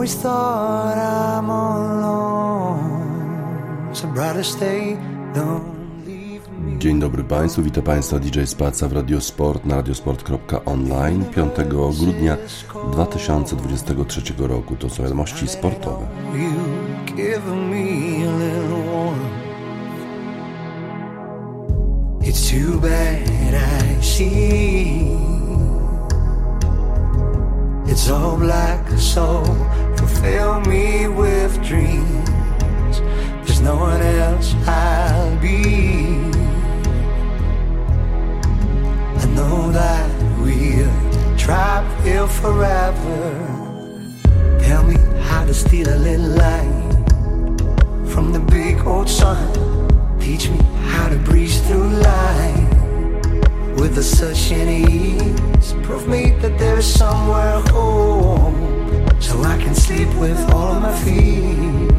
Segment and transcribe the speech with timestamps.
[0.00, 2.80] always thought I'm alone.
[3.94, 4.96] So brother, stay,
[5.34, 5.80] don't
[6.78, 11.52] Dzień dobry Państwu, witam Państwa DJ Spaca w Radiosport na radiosport.online 5
[11.98, 12.36] grudnia
[12.92, 14.76] 2023 roku.
[14.76, 16.06] To są wiadomości sportowe.
[27.90, 29.42] It's all black, so
[30.20, 33.00] fulfill me with dreams
[33.44, 36.18] There's no one else I'll be
[39.16, 43.22] I know that we'll try here forever.
[44.60, 46.90] Tell me how to steal a little light
[48.12, 50.18] from the big old sun.
[50.18, 50.58] Teach me
[50.92, 52.70] how to breeze through life
[53.78, 55.74] with a such an ease.
[55.82, 58.59] Prove me that there's somewhere home
[59.20, 61.90] so I can sleep with all my feet.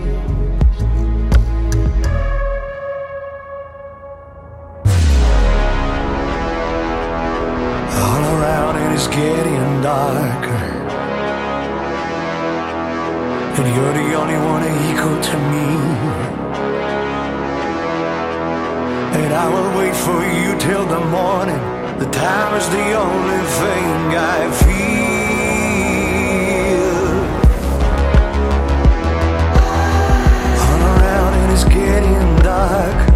[8.06, 10.72] All around it is getting darker.
[13.58, 15.68] And you're the only one equal to me.
[19.22, 21.62] And I will wait for you till the morning.
[22.00, 25.31] The time is the only thing I feel.
[31.52, 33.11] Is getting dark.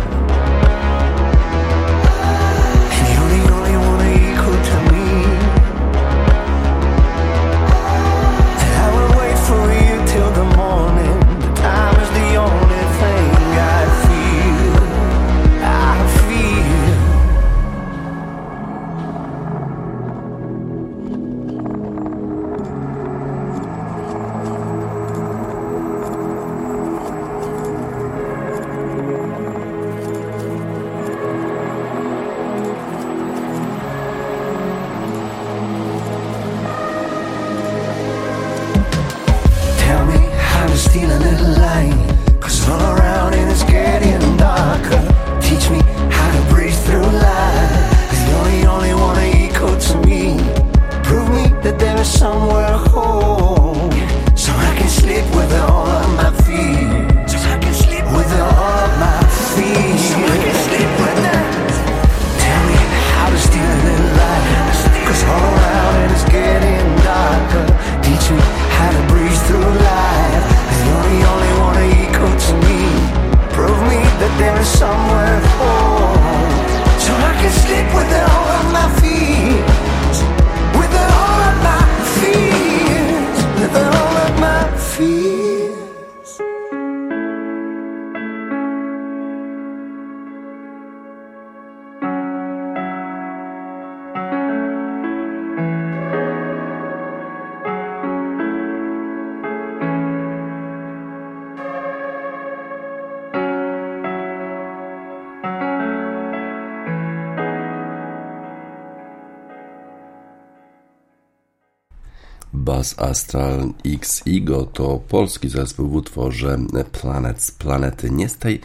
[113.05, 116.57] Astral X Ego to polski zespół w utworze
[116.91, 118.09] Planets, planety.
[118.09, 118.61] Nie z tej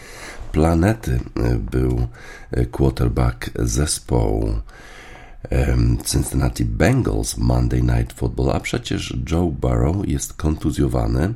[0.53, 1.21] planety
[1.71, 2.07] był
[2.71, 4.55] quarterback zespołu
[6.05, 11.35] Cincinnati Bengals Monday Night Football, a przecież Joe Burrow jest kontuzjowany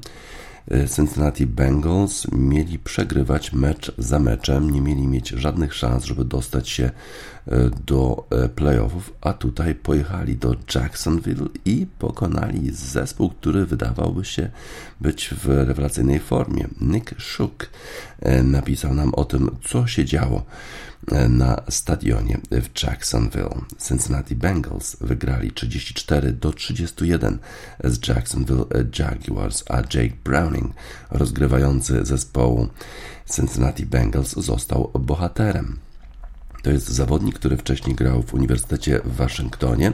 [0.71, 6.85] Cincinnati Bengals mieli przegrywać mecz za meczem, nie mieli mieć żadnych szans, żeby dostać się
[6.85, 14.51] e, do e, playoffów, a tutaj pojechali do Jacksonville i pokonali zespół, który wydawałby się
[15.01, 16.69] być w rewelacyjnej formie.
[16.81, 17.71] Nick Shook
[18.45, 20.43] napisał nam o tym, co się działo
[21.29, 23.61] na stadionie w Jacksonville.
[23.89, 27.39] Cincinnati Bengals wygrali 34 do 31
[27.85, 28.65] z Jacksonville
[28.99, 30.75] Jaguars, a Jake Browning,
[31.11, 32.69] rozgrywający zespołu
[33.37, 35.79] Cincinnati Bengals, został bohaterem.
[36.63, 39.93] To jest zawodnik, który wcześniej grał w Uniwersytecie w Waszyngtonie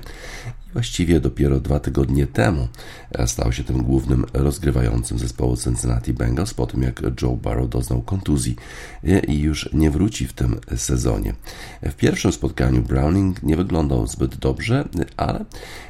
[0.73, 2.69] Właściwie dopiero dwa tygodnie temu
[3.13, 8.03] e, stał się tym głównym rozgrywającym zespołu Cincinnati Bengals po tym jak Joe Burrow doznał
[8.03, 8.57] kontuzji
[9.05, 11.35] e, i już nie wróci w tym sezonie.
[11.83, 15.45] W pierwszym spotkaniu Browning nie wyglądał zbyt dobrze, ale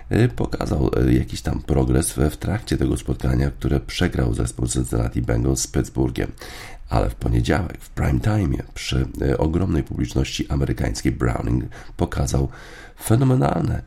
[0.09, 5.67] e, pokazał jakiś tam progres w trakcie tego spotkania, które przegrał zespół Cincinnati Bengals z
[5.67, 6.33] Pittsburghem
[6.91, 9.07] ale w poniedziałek w prime time przy
[9.39, 11.65] ogromnej publiczności amerykańskiej Browning
[11.97, 12.49] pokazał
[13.03, 13.83] fenomenalne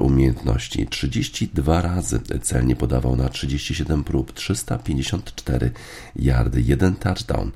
[0.00, 0.86] umiejętności.
[0.86, 5.70] 32 razy celnie podawał na 37 prób, 354
[6.16, 7.50] yardy, jeden touchdown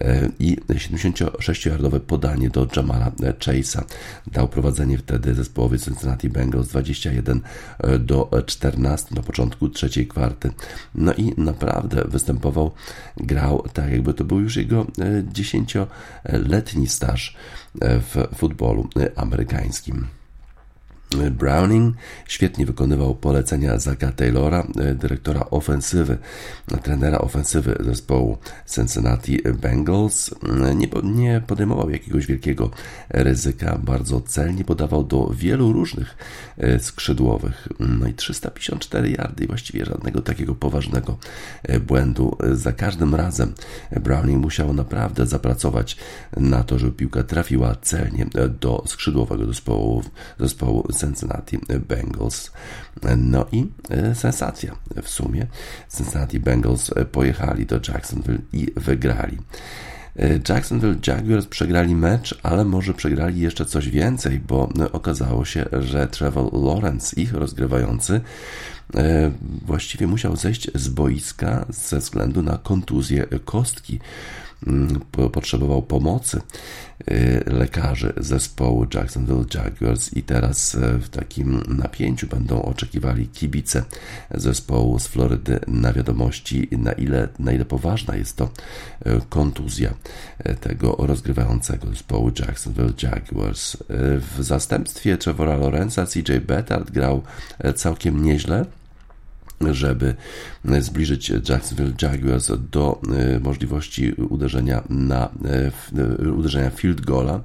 [0.00, 3.82] e, i 76-yardowe podanie do Jamala Chase'a.
[4.26, 7.40] Dał prowadzenie wtedy zespołowi Cincinnati Bengals 21
[7.78, 10.50] e, do 14 na początku trzeciej kwarty.
[10.94, 12.70] No i naprawdę występował,
[13.16, 14.84] grał tak jakby to był już jego
[15.32, 17.36] 10-letni e, staż
[17.80, 20.19] w futbolu amerykańskim.
[21.16, 21.96] Browning
[22.26, 26.18] świetnie wykonywał polecenia Zaka Taylora, e, dyrektora ofensywy,
[26.82, 28.38] trenera ofensywy zespołu
[28.74, 30.30] Cincinnati Bengals.
[30.68, 32.70] E, nie, nie podejmował jakiegoś wielkiego
[33.08, 36.16] ryzyka, bardzo celnie podawał do wielu różnych
[36.58, 37.68] e, skrzydłowych.
[37.80, 41.18] No i 354 yardy, właściwie żadnego takiego poważnego
[41.86, 42.36] błędu.
[42.52, 43.52] Za każdym razem
[44.00, 45.96] Browning musiał naprawdę zapracować
[46.36, 48.26] na to, żeby piłka trafiła celnie
[48.60, 50.02] do skrzydłowego zespołu,
[50.38, 51.58] zespołu Cincinnati
[51.88, 52.50] Bengals.
[53.16, 55.46] No i e, sensacja w sumie.
[55.96, 59.38] Cincinnati Bengals e, pojechali do Jacksonville i wygrali.
[60.16, 66.08] E, Jacksonville Jaguars przegrali mecz, ale może przegrali jeszcze coś więcej, bo okazało się, że
[66.08, 68.20] Trevor Lawrence, ich rozgrywający,
[69.66, 74.00] właściwie musiał zejść z boiska ze względu na kontuzję kostki.
[75.32, 76.40] Potrzebował pomocy
[77.10, 83.84] y, lekarzy zespołu Jacksonville Jaguars i teraz e, w takim napięciu będą oczekiwali kibice
[84.30, 88.50] zespołu z Florydy na wiadomości, na ile, na ile poważna jest to
[89.04, 89.94] e, kontuzja
[90.60, 93.76] tego rozgrywającego zespołu Jacksonville Jaguars.
[94.18, 97.22] W zastępstwie Trevora Lorenza CJ Bettard grał
[97.74, 98.64] całkiem nieźle
[99.70, 100.14] żeby
[100.80, 103.00] zbliżyć Jacksonville Jaguars do
[103.34, 105.28] e, możliwości uderzenia na
[106.24, 107.40] e, uderzenia field goala.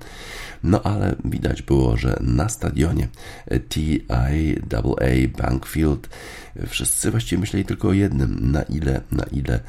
[0.63, 3.07] No ale widać było, że na stadionie
[3.69, 6.09] TIAA Bankfield
[6.67, 9.59] wszyscy właściwie myśleli tylko o jednym, na ile, na ile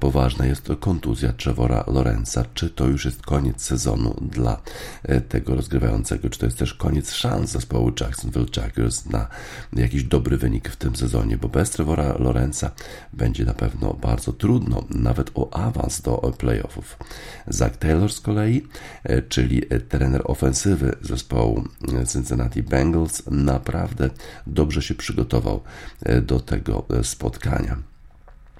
[0.00, 2.44] poważna jest kontuzja Trevora Lorenza.
[2.54, 4.60] Czy to już jest koniec sezonu dla
[5.02, 9.28] e, tego rozgrywającego, czy to jest też koniec szans zespołu Jacksonville Jaguars na
[9.72, 12.70] jakiś dobry wynik w tym sezonie, bo bez Trevora Lorenza
[13.12, 16.98] będzie na pewno bardzo trudno, nawet o awans do playoffów.
[17.46, 18.66] Zach Taylor z kolei,
[19.04, 21.64] e, czyli trener ofensywy zespołu
[22.12, 24.10] Cincinnati Bengals, naprawdę
[24.46, 25.62] dobrze się przygotował
[26.02, 27.97] e, do tego spotkania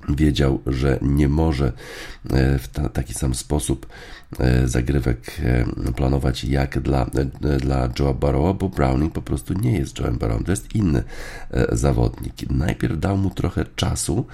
[0.09, 1.73] wiedział, że nie może
[2.31, 3.87] e, w taki sam sposób
[4.41, 7.07] E, zagrywek e, planować jak dla,
[7.61, 11.03] dla Joe'a Barrowa, bo Browning po prostu nie jest Joe'em Barrowem, to jest inny
[11.73, 12.51] zawodnik.
[12.51, 14.27] Najpierw dał mu trochę czasu,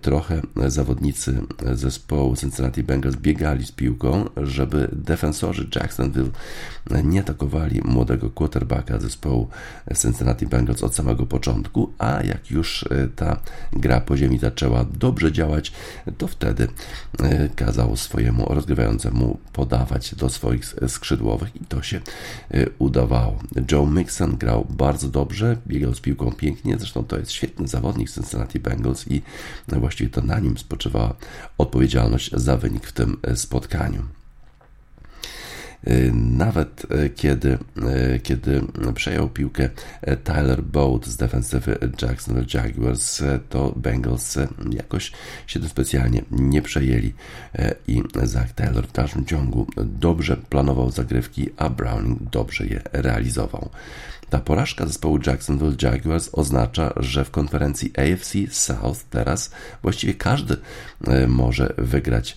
[0.00, 1.40] trochę zawodnicy
[1.72, 6.30] zespołu Cincinnati Bengals biegali z piłką, żeby defensorzy Jacksonville
[7.04, 9.48] nie atakowali młodego quarterbacka zespołu
[10.02, 12.84] Cincinnati Bengals od samego początku, a jak już
[13.16, 13.40] ta
[13.72, 15.72] gra po ziemi zaczęła dobrze działać,
[16.18, 16.68] to wtedy
[17.56, 22.00] kazał swojemu rozgrywającemu mu podawać do swoich skrzydłowych i to się
[22.54, 23.38] y, udawało.
[23.72, 28.60] Joe Mixon grał bardzo dobrze, biegał z piłką pięknie, zresztą to jest świetny zawodnik Cincinnati
[28.60, 29.22] Bengals i
[29.68, 31.14] właściwie to na nim spoczywała
[31.58, 34.21] odpowiedzialność za wynik w tym spotkaniu.
[35.86, 37.58] Y, nawet y, kiedy,
[38.14, 38.62] y, kiedy
[38.94, 39.68] przejął piłkę
[40.24, 44.38] Tyler Boat z defensywy Jacksonville Jaguars, to Bengals
[44.70, 45.12] jakoś
[45.46, 47.14] się tym specjalnie nie przejęli
[47.88, 53.70] i Zach Taylor w dalszym ciągu dobrze planował zagrywki, a Browning dobrze je realizował.
[54.30, 59.50] Ta porażka zespołu Jacksonville Jaguars oznacza, że w konferencji AFC South teraz
[59.82, 60.56] właściwie każdy
[61.28, 62.36] może wygrać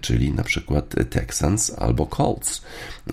[0.00, 2.62] czyli na przykład Texans albo Colts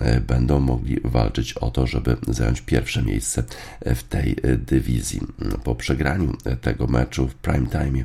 [0.00, 3.42] e, będą mogli walczyć o to, żeby zająć pierwsze miejsce
[3.86, 5.20] w tej dywizji.
[5.64, 8.04] Po przegraniu tego meczu w prime time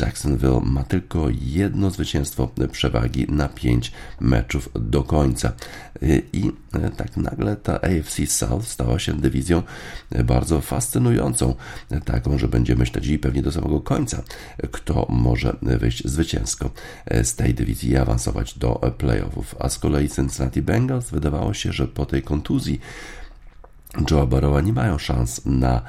[0.00, 5.52] Jacksonville ma tylko jedno zwycięstwo przewagi na pięć meczów do końca.
[6.02, 6.52] E, I
[6.96, 9.62] tak nagle ta AFC South stała się dywizją
[10.24, 11.54] bardzo fascynującą,
[12.04, 14.22] taką, że będziemy śledzili pewnie do samego końca,
[14.70, 16.70] kto może wyjść zwycięsko
[17.22, 19.54] z tej dywizji awansować do playoffów.
[19.58, 22.80] A z kolei Cincinnati Bengals wydawało się, że po tej kontuzji
[24.10, 25.82] Joe Burrowa nie mają szans na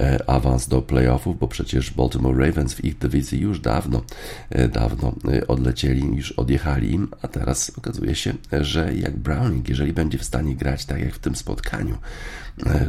[0.00, 4.02] e, awans do playoffów, bo przecież Baltimore Ravens w ich dywizji już dawno,
[4.50, 10.18] e, dawno e, odlecieli, już odjechali a teraz okazuje się, że jak Browning, jeżeli będzie
[10.18, 11.98] w stanie grać tak jak w tym spotkaniu,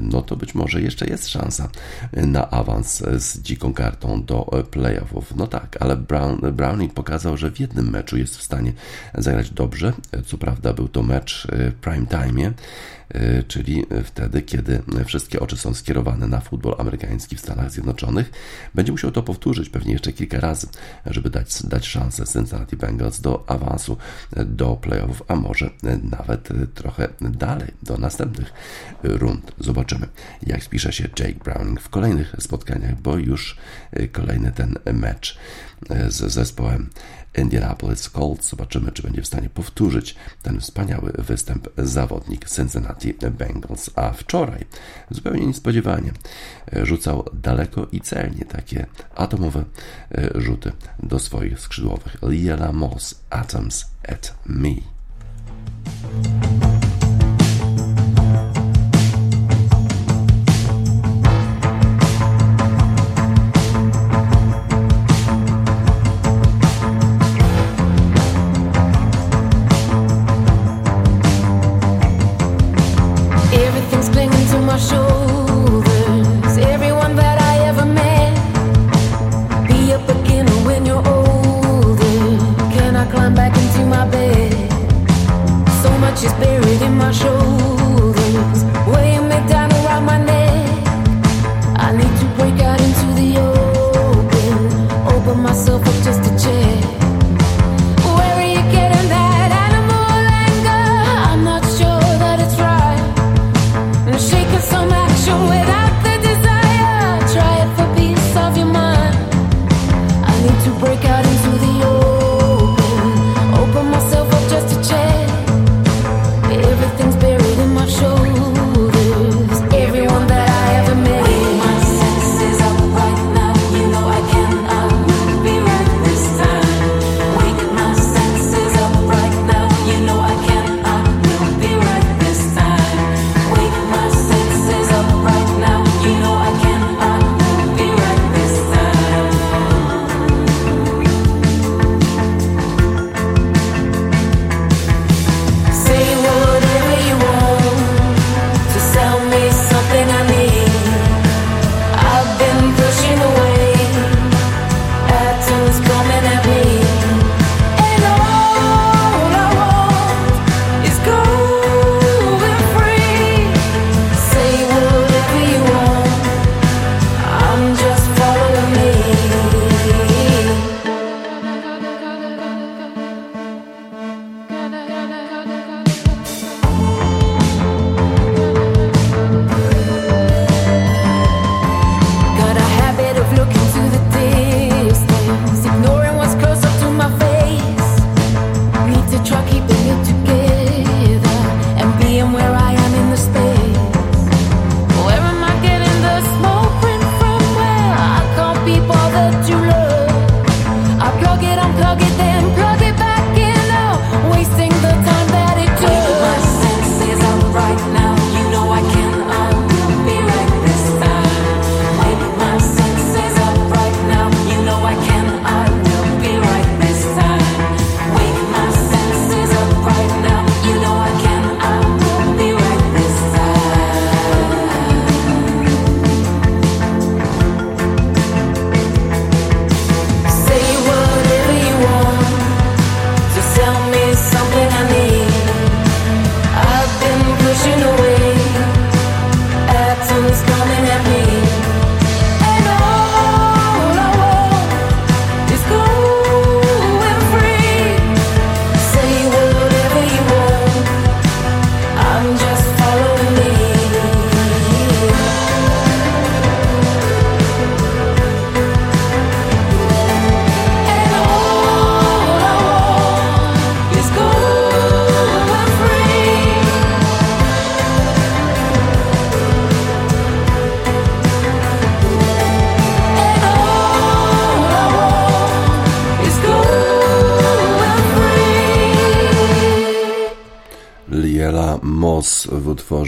[0.02, 1.70] no to być może jeszcze jest szansa
[2.14, 5.36] na awans z dziką kartą do playoffów.
[5.36, 8.74] No tak, ale Brown, Browning pokazał, że w jednym meczu jest w stanie
[9.18, 9.94] zagrać dobrze.
[10.26, 12.52] Co prawda był to mecz w prime time,
[13.48, 18.32] czyli wtedy, kiedy wszystkie oczy są skierowane na futbol amerykański w Stanach Zjednoczonych.
[18.76, 20.68] Będzie musiał to powtórzyć pewnie jeszcze kilka razy,
[21.06, 23.98] żeby dać, dać szansę Cincinnati Bengals do awansu
[24.46, 25.70] do playoffów, a może
[26.04, 28.54] nawet trochę dalej, do następnych
[29.04, 29.52] rund.
[29.60, 30.08] Zobaczymy,
[30.48, 33.58] jak spisze się Jake Browning w kolejnych spotkaniach, bo już
[34.12, 35.38] kolejny ten mecz
[36.08, 36.90] z zespołem
[37.38, 38.50] Indianapolis Colts.
[38.50, 43.90] Zobaczymy, czy będzie w stanie powtórzyć ten wspaniały występ zawodnik Cincinnati Bengals.
[43.96, 44.66] A wczoraj,
[45.10, 46.12] zupełnie niespodziewanie,
[46.84, 48.86] rzucał daleko i celnie takie
[49.16, 49.64] atomowe
[50.12, 50.72] e, rzuty
[51.04, 52.18] do swoich skrzydłowych.
[52.24, 54.76] Liela Moss, Atoms at Me.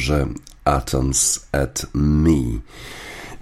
[0.04, 0.28] Utworze
[0.66, 2.60] Atoms at Me.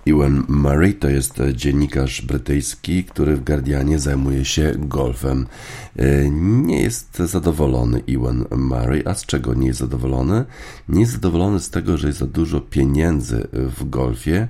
[0.08, 5.48] Ewan Murray to jest dziennikarz brytyjski, który w Guardianie zajmuje się golfem.
[5.96, 9.04] E, nie jest zadowolony Ewan Murray.
[9.06, 10.46] A z czego nie jest zadowolony?
[10.90, 14.48] Nie jest zadowolony z tego, że jest za dużo pieniędzy w golfie.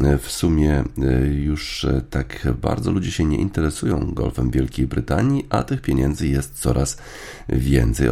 [0.00, 5.46] E, w sumie e, już tak bardzo ludzie się nie interesują golfem w Wielkiej Brytanii,
[5.50, 7.29] a tych pieniędzy jest coraz więcej.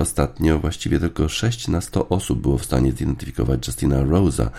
[0.01, 4.51] Ostatnio właściwie tylko 6 na 100 osób było w stanie zidentyfikować Justina Rosa,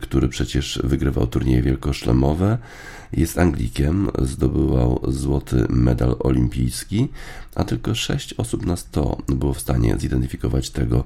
[0.00, 2.58] który przecież wygrywał turnieje wielkoszlemowe.
[3.12, 7.08] Jest Anglikiem, zdobywał złoty medal olimpijski,
[7.54, 11.04] a tylko 6 osób na 100 było w stanie zidentyfikować tego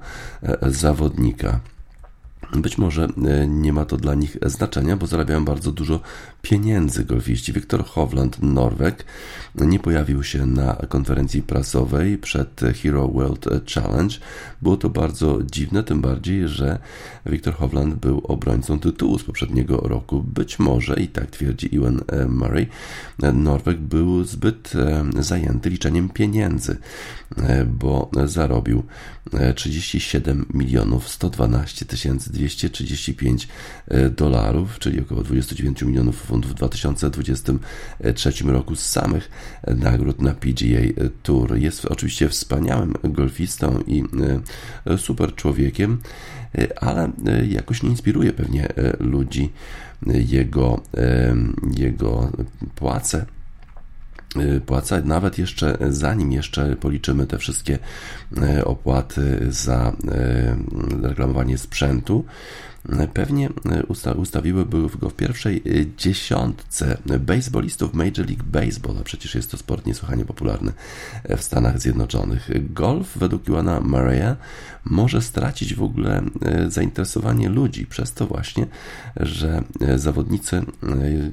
[0.63, 1.61] zawodnika.
[2.53, 6.01] Być może e, nie ma to dla nich znaczenia, bo zarabiają bardzo dużo
[6.43, 7.53] pieniędzy golfiści.
[7.53, 9.05] Viktor Hovland, Norweg,
[9.55, 14.17] nie pojawił się na konferencji prasowej przed Hero World Challenge.
[14.63, 16.79] Było to bardzo dziwne, tym bardziej, że
[17.27, 20.23] Viktor Hovland był obrońcą tytułu z poprzedniego roku.
[20.23, 22.67] Być może, i tak twierdzi Ewan e, Murray,
[23.35, 26.77] Norweg był zbyt e, zajęty liczeniem pieniędzy,
[27.67, 28.83] bo zarobił
[29.55, 33.49] 37 milionów 112 tysięcy 235
[33.89, 39.31] e, dolarów, czyli około 29 milionów funtów w 2023 roku z samych
[39.67, 41.57] nagród na PGA Tour.
[41.57, 44.05] Jest oczywiście wspaniałym golfistą i
[44.87, 45.99] e, super człowiekiem,
[46.59, 47.13] e, ale
[47.49, 48.69] jakoś nie inspiruje pewnie
[49.01, 49.51] ludzi
[50.07, 50.81] jego,
[51.77, 52.33] jego
[52.75, 53.27] płace
[54.67, 57.79] płaca nawet jeszcze zanim jeszcze policzymy te wszystkie
[58.65, 59.93] opłaty za
[61.03, 62.25] reklamowanie sprzętu,
[63.15, 63.49] pewnie
[63.89, 65.63] usta ustawiłyby go w pierwszej
[65.97, 70.73] dziesiątce baseballistów Major League Baseball, a przecież jest to sport niesłychanie popularny
[71.37, 72.51] w Stanach Zjednoczonych.
[72.73, 74.37] Golf według Iwana Murraya
[74.85, 78.67] może stracić w ogóle e, zainteresowanie ludzi przez to właśnie,
[79.17, 80.65] że e, zawodnicy e,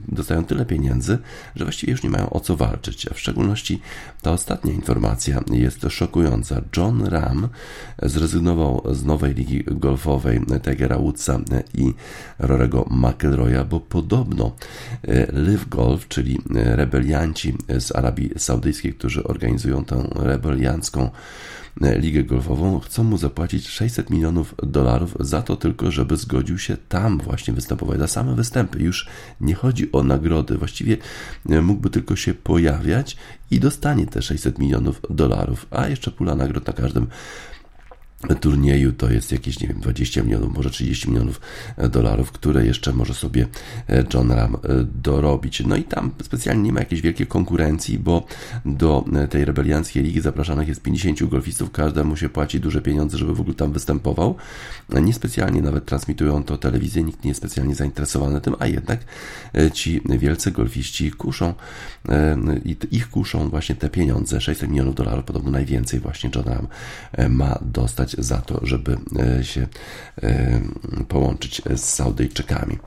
[0.08, 1.18] dostają tyle pieniędzy,
[1.56, 3.08] że właściwie już nie mają o co walczyć.
[3.08, 3.82] A w szczególności
[4.22, 6.62] ta ostatnia informacja jest szokująca.
[6.78, 7.48] John Ram
[8.04, 11.40] zrezygnował z nowej ligi golfowej Tigera Woodsa
[11.74, 11.94] i
[12.40, 14.56] Rorego McIlroya, bo podobno
[15.34, 21.10] Live Golf, czyli rebelianci z Arabii Saudyjskiej, którzy organizują tę rebeliancką
[21.82, 27.18] ligę golfową, chcą mu zapłacić 600 milionów dolarów za to tylko, żeby zgodził się tam
[27.18, 28.80] właśnie występować, za same występy.
[28.80, 29.08] Już
[29.42, 30.98] nie chodzi o nagrody, właściwie
[31.50, 33.18] e, mógłby tylko się pojawiać
[33.52, 37.08] i dostanie te 600 milionów dolarów, a jeszcze pula nagród na każdym
[38.28, 41.42] turnieju to jest jakieś, nie wiem, 20 milionów, może 30 milionów
[41.78, 43.48] e, dolarów, które jeszcze może sobie
[43.90, 44.60] e, John Ram e,
[45.02, 45.64] dorobić.
[45.66, 48.26] No i tam specjalnie nie ma jakiejś wielkiej konkurencji, bo
[48.66, 53.42] do tej rebelianckiej ligi zapraszanych jest 50 golfistów, każdemu się płaci duże pieniądze, żeby w
[53.42, 54.36] ogóle tam występował.
[55.02, 59.00] Niespecjalnie nawet transmitują to telewizję, nikt nie jest specjalnie zainteresowany tym, a jednak
[59.74, 61.54] ci wielcy golfiści kuszą
[62.66, 66.68] i ich kuszą właśnie te pieniądze, 600 milionów dolarów, podobno najwięcej właśnie John Ram
[67.30, 69.68] ma dostać za to, żeby e, się
[70.24, 70.62] e,
[71.08, 72.78] połączyć z Saudyjczykami.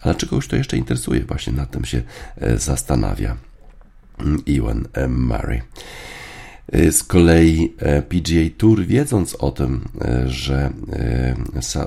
[0.00, 2.02] Ale czegoś to jeszcze interesuje, właśnie nad tym się
[2.36, 3.36] e, zastanawia
[4.48, 5.62] Ewan Murray.
[6.90, 7.74] Z kolei
[8.08, 9.88] PGA Tour, wiedząc o tym,
[10.26, 10.70] że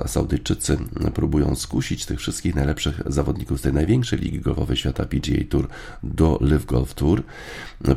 [0.06, 0.78] Saudyjczycy
[1.14, 5.68] próbują skusić tych wszystkich najlepszych zawodników z tej największej ligi golfowej świata PGA Tour
[6.02, 7.22] do Live Golf Tour,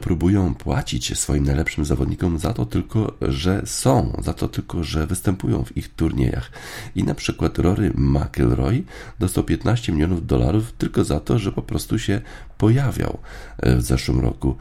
[0.02, 5.64] próbują płacić swoim najlepszym zawodnikom za to tylko, że są, za to tylko, że występują
[5.64, 6.52] w ich turniejach.
[6.96, 8.84] I na przykład Rory McIlroy
[9.20, 12.22] dostał 15 milionów dolarów tylko za to, że po prostu się
[12.58, 13.18] pojawiał
[13.64, 14.58] w zeszłym roku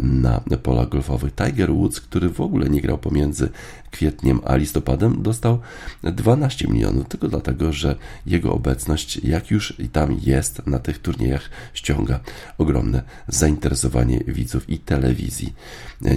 [0.00, 1.34] na polach golfowych.
[1.34, 3.48] Tiger Woods, który w ogóle nie grał pomiędzy
[3.90, 5.58] kwietniem a listopadem, dostał
[6.02, 7.96] 12 milionów, tylko dlatego, że
[8.26, 12.20] jego obecność, jak już i tam jest na tych turniejach, ściąga
[12.58, 15.54] ogromne zainteresowanie widzów i telewizji.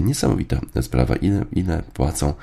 [0.02, 2.34] Niesamowita sprawa, ile, ile płacą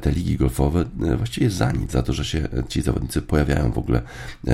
[0.00, 0.84] te ligi golfowe,
[1.16, 4.02] właściwie za nic, za to, że się ci zawodnicy pojawiają w ogóle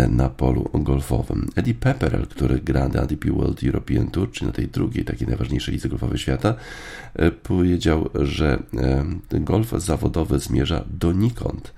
[0.09, 1.49] na polu golfowym.
[1.57, 5.75] Eddie Pepperell, który gra na ADP World European Tour, czyli na tej drugiej, takiej najważniejszej
[5.75, 6.55] lidze golfowej świata,
[7.43, 8.63] powiedział, że
[9.31, 10.06] golf zawodowy
[10.39, 11.73] zmierza donikąd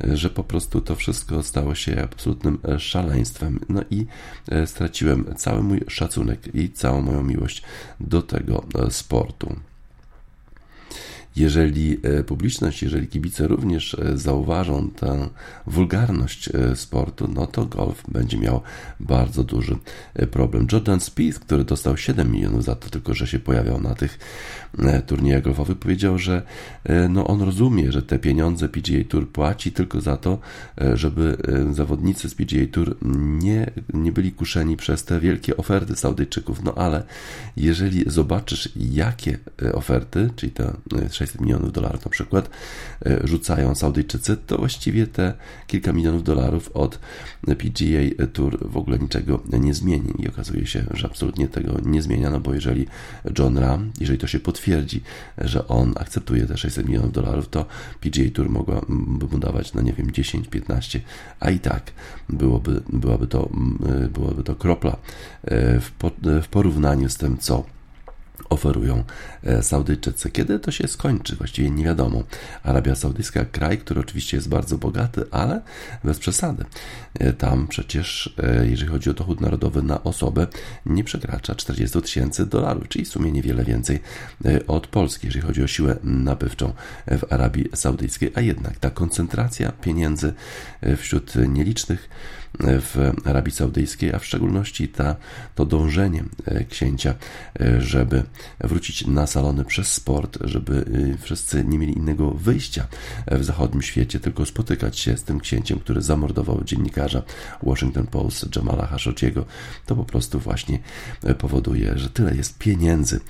[0.00, 3.60] że po prostu to wszystko stało się absolutnym szaleństwem.
[3.68, 4.06] No i
[4.50, 7.62] e, straciłem cały mój szacunek i całą moją miłość
[8.00, 9.56] do tego e, sportu.
[11.38, 15.28] Jeżeli publiczność, jeżeli kibice również zauważą tę
[15.66, 18.60] wulgarność sportu, no to golf będzie miał
[19.00, 19.76] bardzo duży
[20.30, 20.66] problem.
[20.72, 24.18] Jordan Spieth, który dostał 7 milionów za to tylko, że się pojawiał na tych
[25.06, 26.42] turniejach golfowych, powiedział, że
[27.08, 30.38] no on rozumie, że te pieniądze PGA Tour płaci tylko za to,
[30.94, 31.36] żeby
[31.72, 36.62] zawodnicy z PGA Tour nie, nie byli kuszeni przez te wielkie oferty Saudyjczyków.
[36.62, 37.02] No ale
[37.56, 40.72] jeżeli zobaczysz, jakie e, oferty, czyli te
[41.10, 42.50] 600 e, milionów dolarów na przykład,
[43.06, 45.34] e, rzucają Saudyjczycy, to właściwie te
[45.66, 46.98] kilka milionów dolarów od
[47.42, 50.14] PGA Tour w ogóle niczego nie zmieni.
[50.18, 52.86] I okazuje się, że absolutnie tego nie zmienia, no bo jeżeli
[53.38, 55.00] John Ram, jeżeli to się potwierdzi,
[55.38, 57.66] że on akceptuje te 600 milionów dolarów, to
[58.00, 58.92] PGA Tour mogłaby
[59.32, 61.00] mu dawać, no nie wiem, 10, 15,
[61.40, 61.92] a i tak
[62.28, 63.48] byłoby, byłaby, to,
[64.14, 64.96] byłaby to kropla
[65.80, 65.90] w,
[66.42, 67.64] w porównaniu z tym, co
[68.48, 69.04] oferują
[69.44, 70.30] e, Saudyjczycy.
[70.30, 71.36] Kiedy to się skończy?
[71.36, 72.22] Właściwie nie wiadomo.
[72.62, 75.60] Arabia Saudyjska, kraj, który oczywiście jest bardzo bogaty, ale
[76.04, 76.64] bez przesady.
[77.18, 80.46] E, tam przecież, e, jeżeli chodzi o dochód narodowy na osobę,
[80.86, 84.00] nie przekracza 40 tysięcy dolarów, czyli w sumie niewiele więcej
[84.66, 86.72] od Polski, jeżeli chodzi o siłę nabywczą
[87.06, 90.32] w Arabii Saudyjskiej, a jednak ta koncentracja pieniędzy
[90.96, 92.08] wśród nielicznych
[92.60, 95.16] w Arabii Saudyjskiej, a w szczególności ta,
[95.54, 97.14] to dążenie e, księcia,
[97.60, 98.22] e, żeby
[98.60, 100.84] wrócić na salony przez sport, żeby
[101.14, 102.86] e, wszyscy nie mieli innego wyjścia
[103.26, 107.22] w zachodnim świecie, tylko spotykać się z tym księciem, który zamordował dziennikarza
[107.62, 109.44] Washington Post Jamala Khashoggiego,
[109.86, 110.78] to po prostu właśnie
[111.38, 113.20] powoduje, że tyle jest pieniędzy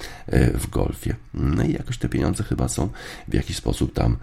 [0.55, 1.17] w golfie.
[1.35, 2.89] No i jakoś te pieniądze chyba są
[3.29, 4.17] w jakiś sposób tam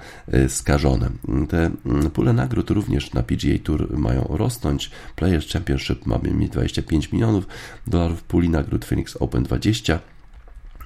[0.47, 1.09] skażone.
[1.49, 1.71] Te
[2.13, 4.84] pule nagród również na PGA Tour mają rosnąć,
[5.15, 7.47] Players Championship mamy mieć 25 milionów
[7.87, 9.99] dolarów, puli nagród Phoenix Open 20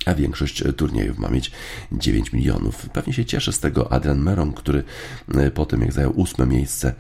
[0.09, 1.51] a większość turniejów ma mieć
[1.91, 2.89] 9 milionów.
[2.89, 4.83] Pewnie się cieszy z tego Adrian Meron, który
[5.35, 6.93] e, po tym jak zajął ósme miejsce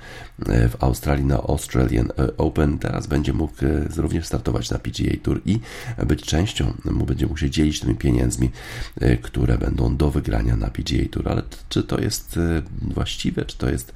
[0.45, 3.53] e, w Australii na Australian e, Open, teraz będzie mógł
[3.97, 5.59] również startować na PGA Tour i
[6.05, 8.51] być częścią, mu będzie mógł się dzielić tymi pieniędzmi,
[9.21, 11.29] które będą do wygrania na PGA Tour.
[11.29, 12.39] Ale czy to jest
[12.81, 13.93] właściwe, czy to jest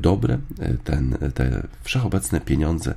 [0.00, 0.38] dobre,
[0.84, 2.94] ten, te wszechobecne pieniądze,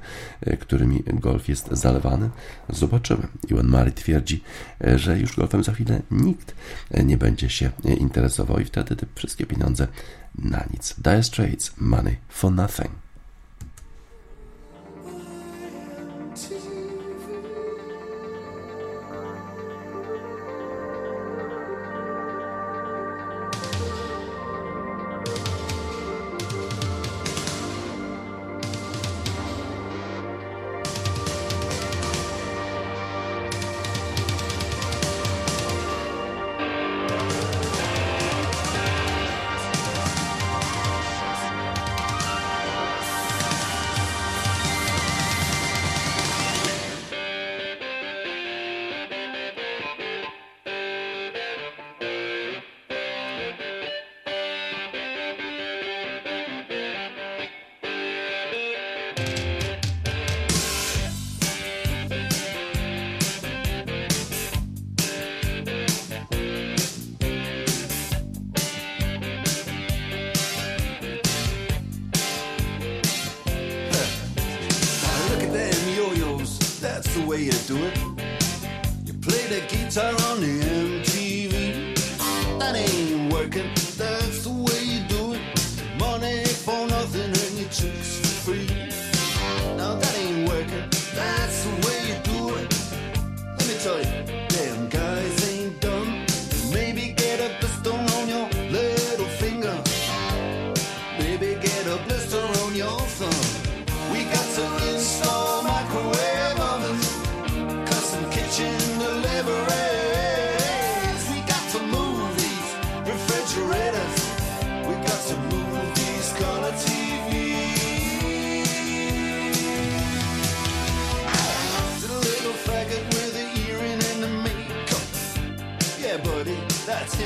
[0.60, 2.30] którymi golf jest zalewany?
[2.70, 3.28] Zobaczymy.
[3.50, 4.44] Iwan Murray twierdzi,
[4.96, 6.56] że już golfem za chwilę nikt
[7.04, 9.88] nie będzie się interesował i wtedy te wszystkie pieniądze
[10.36, 10.96] na nic.
[10.98, 13.05] Dire Straits, money for nothing.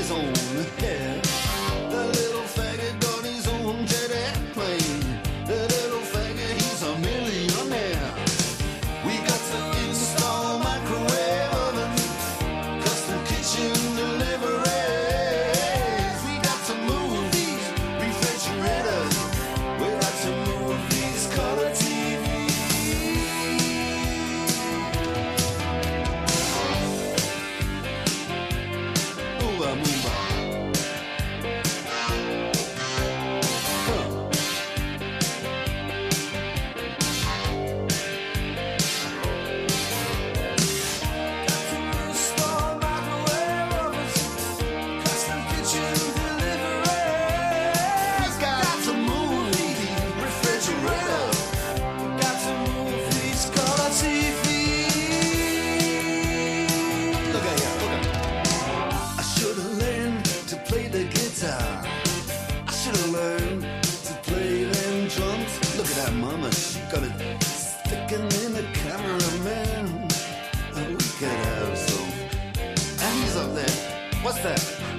[0.02, 0.39] sizzle.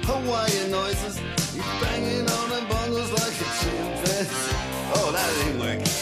[0.04, 1.18] Hawaiian noises.
[1.52, 4.56] He's banging on the bongos like a chimpanzee.
[4.94, 5.92] Oh, that ain't working.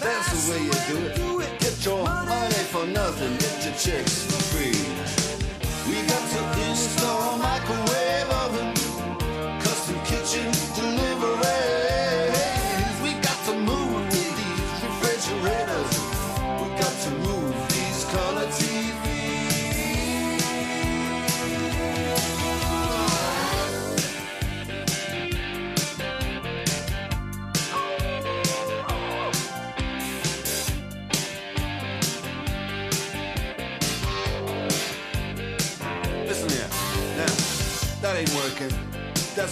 [0.00, 0.72] That's the way you
[1.16, 1.58] do it.
[1.60, 3.36] Get your money for nothing.
[3.38, 4.80] Get your chicks for free.
[5.88, 7.99] We got to install microwave.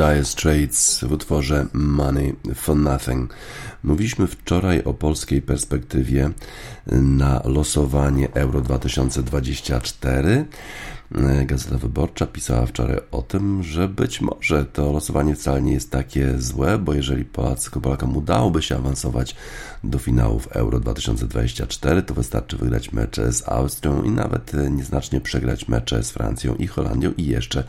[0.00, 3.34] Dire Straits w utworze Money for Nothing.
[3.84, 6.30] Mówiliśmy wczoraj o polskiej perspektywie
[6.92, 10.44] na losowanie Euro 2024.
[11.14, 15.90] E, Gazeta Wyborcza pisała wczoraj o tym, że być może to losowanie wcale nie jest
[15.90, 19.36] takie złe, bo jeżeli Polacy, Polakom udałoby się awansować
[19.84, 26.02] do finałów Euro 2024, to wystarczy wygrać mecze z Austrią i nawet nieznacznie przegrać mecze
[26.02, 27.64] z Francją i Holandią i jeszcze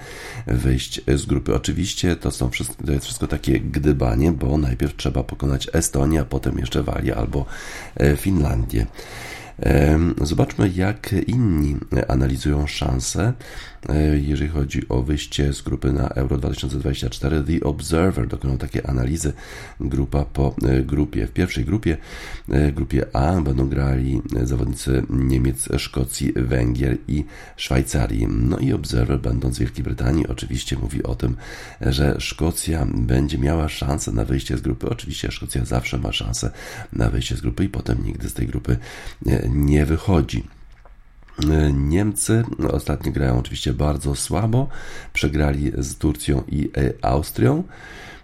[0.48, 1.56] wyjść z grupy.
[1.56, 6.26] Oczywiście to, są wszystko, to jest wszystko takie gdybanie, bo najpierw trzeba pokonać Estonię, a
[6.26, 7.46] potem jeszcze Walię albo
[7.96, 8.88] e, Finlandię.
[10.22, 13.34] Zobaczmy, jak inni analizują szanse
[13.90, 17.44] E, jeżeli chodzi o wyjście z grupy na Euro 2024.
[17.44, 19.34] The Observer dokonał takiej analizy
[19.80, 21.28] grupa po e, grupie.
[21.28, 21.98] W pierwszej grupie,
[22.50, 28.28] e, grupie A, będą grali zawodnicy Niemiec, Szkocji, Węgier i Szwajcarii.
[28.28, 31.36] No i Observer, będąc w Wielkiej Brytanii, oczywiście mówi o tym,
[31.82, 34.90] że Szkocja będzie miała szansę na wyjście z grupy.
[34.90, 36.52] Oczywiście Szkocja zawsze ma szansę
[36.94, 38.78] na wyjście z grupy i potem nigdy z tej grupy
[39.86, 40.44] wychodzi.
[41.74, 44.68] Niemcy ostatnio grają oczywiście bardzo słabo.
[45.14, 46.70] Przegrali z Turcją i
[47.02, 47.64] Austrią.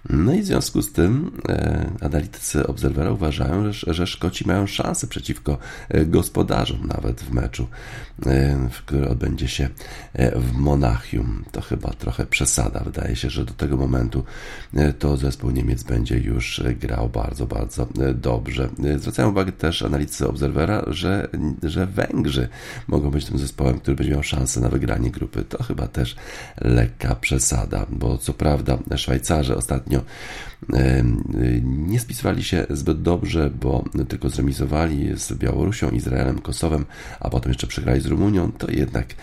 [0.09, 5.07] No i w związku z tym e, analitycy Obserwera uważają, że, że Szkoci mają szansę
[5.07, 5.57] przeciwko
[5.89, 7.67] e, gospodarzom nawet w meczu,
[8.25, 9.69] e, który odbędzie się
[10.13, 11.45] e, w Monachium.
[11.51, 12.79] To chyba trochę przesada.
[12.79, 14.23] Wydaje się, że do tego momentu
[14.73, 18.69] e, to zespół Niemiec będzie już grał bardzo, bardzo dobrze.
[18.97, 21.29] Zwracają uwagę też analitycy Obserwera, że,
[21.63, 22.49] że Węgrzy
[22.87, 25.43] mogą być tym zespołem, który będzie miał szansę na wygranie grupy.
[25.43, 26.15] To chyba też
[26.61, 30.07] lekka przesada, bo co prawda Szwajcarzy ostatnio bien.
[31.63, 36.85] Nie spisywali się zbyt dobrze, bo tylko zremisowali z Białorusią, Izraelem, Kosowem,
[37.19, 39.15] a potem jeszcze przegrali z Rumunią, to jednak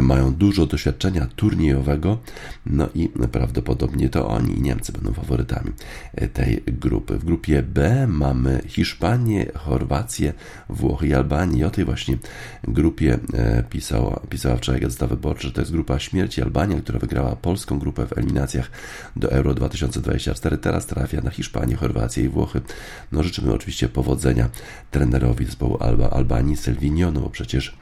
[0.00, 2.18] mają dużo doświadczenia turniejowego,
[2.66, 5.72] no i prawdopodobnie to oni i Niemcy będą faworytami
[6.32, 7.18] tej grupy.
[7.18, 10.32] W grupie B mamy Hiszpanię, Chorwację,
[10.68, 11.60] Włochy i Albanię.
[11.60, 12.18] I o tej właśnie
[12.68, 17.36] grupie e, pisała, pisała wczoraj Gazeta Wyborcza, że to jest grupa śmierci Albania, która wygrała
[17.36, 18.70] polską grupę w eliminacjach
[19.16, 22.60] do Euro 2020 24 teraz trafia na Hiszpanię, Chorwację i Włochy.
[23.12, 24.48] No życzymy oczywiście powodzenia
[24.90, 27.76] trenerowi zespołu Alba Albanii Selvinio, no bo przecież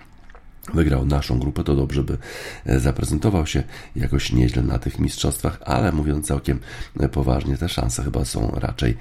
[0.74, 2.18] wygrał naszą grupę, to dobrze by
[2.66, 3.62] e, zaprezentował się
[3.96, 6.61] jakoś nieźle na tych mistrzostwach, ale mówiąc całkiem
[7.00, 8.96] e, poważnie, te szanse chyba są raczej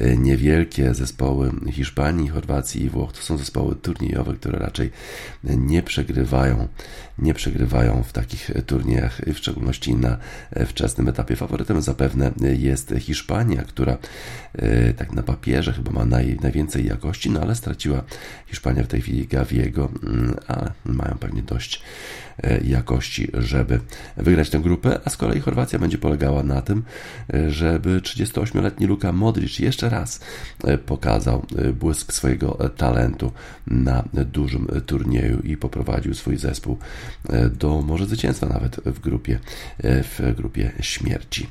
[0.00, 0.94] e, niewielkie.
[0.94, 4.90] Zespoły Hiszpanii, Chorwacji i Włoch to są zespoły turniejowe, które raczej
[5.44, 6.68] nie przegrywają,
[7.18, 10.18] nie przegrywają w takich turniejach, w szczególności na
[10.66, 11.36] wczesnym etapie.
[11.36, 13.98] Faworytem zapewne jest Hiszpania, która
[14.96, 18.02] tak na papierze chyba ma naj, najwięcej jakości, no ale straciła
[18.46, 21.82] Hiszpania w tej chwili Gaviego, mm, a mają mają pewnie dość
[22.42, 23.80] e, jakości, żeby
[24.16, 26.82] wygrać tę grupę, a z kolei Chorwacja będzie polegała na tym,
[27.34, 30.20] e, żeby 38-letni Luka Modric jeszcze raz
[30.64, 33.32] e, pokazał błysk swojego talentu
[33.66, 36.78] na dużym turnieju i poprowadził swój zespół
[37.58, 39.38] do może zwycięstwa nawet w grupie,
[39.82, 41.46] w grupie śmierci.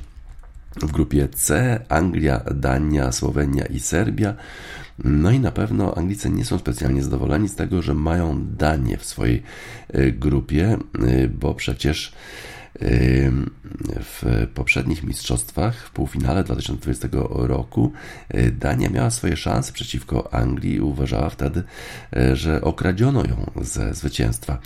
[0.76, 4.34] W grupie C Anglia, Dania, Słowenia i Serbia
[5.04, 9.04] no i na pewno Anglicy nie są specjalnie zadowoleni z tego, że mają Danię w
[9.04, 9.42] swojej
[9.88, 12.12] e, grupie, e, bo przecież
[13.98, 17.92] w poprzednich mistrzostwach w półfinale 2020 roku
[18.34, 21.62] y, Dania miała swoje szanse przeciwko Anglii i uważała wtedy,
[22.16, 24.58] y, że okradziono ją ze zwycięstwa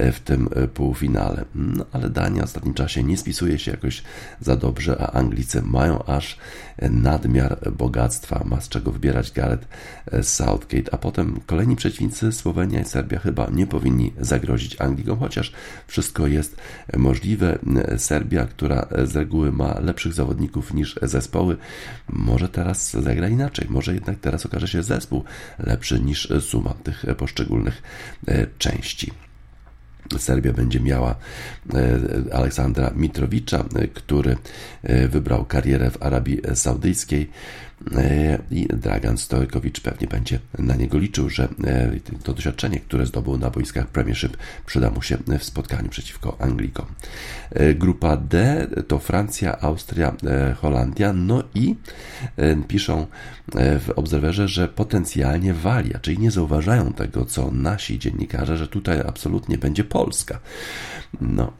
[0.00, 1.44] y, w tym półfinale.
[1.54, 4.02] No, ale Dania w ostatnim czasie nie spisuje się jakoś
[4.40, 6.38] za dobrze, a Anglicy mają aż
[6.82, 9.68] nadmiar bogactwa, ma z czego wybierać Gareth
[10.22, 15.52] Southgate, a potem kolejni przeciwnicy Słowenia i Serbia chyba nie powinni zagrozić Anglikom, chociaż
[15.86, 16.56] wszystko jest
[16.96, 17.58] możliwe.
[17.98, 21.56] Serbia, która z reguły ma lepszych zawodników niż zespoły,
[22.08, 23.66] może teraz zagra inaczej.
[23.70, 25.24] Może jednak teraz okaże się zespół
[25.58, 27.82] lepszy niż suma tych poszczególnych
[28.28, 29.12] e, części.
[30.18, 31.14] Serbia będzie miała
[31.74, 34.36] e, Aleksandra Mitrowicza, e, który
[35.08, 37.30] wybrał karierę w Arabii Saudyjskiej.
[38.50, 41.48] I Dragan Stojkowicz pewnie będzie na niego liczył, że
[42.22, 46.86] to doświadczenie, które zdobył na boiskach Premiership przyda mu się w spotkaniu przeciwko Anglikom.
[47.74, 50.14] Grupa D to Francja, Austria,
[50.56, 51.76] Holandia, no i
[52.68, 53.06] piszą
[53.54, 59.58] w Obserwerze, że potencjalnie Walia, czyli nie zauważają tego, co nasi dziennikarze, że tutaj absolutnie
[59.58, 60.38] będzie Polska.
[61.20, 61.52] No,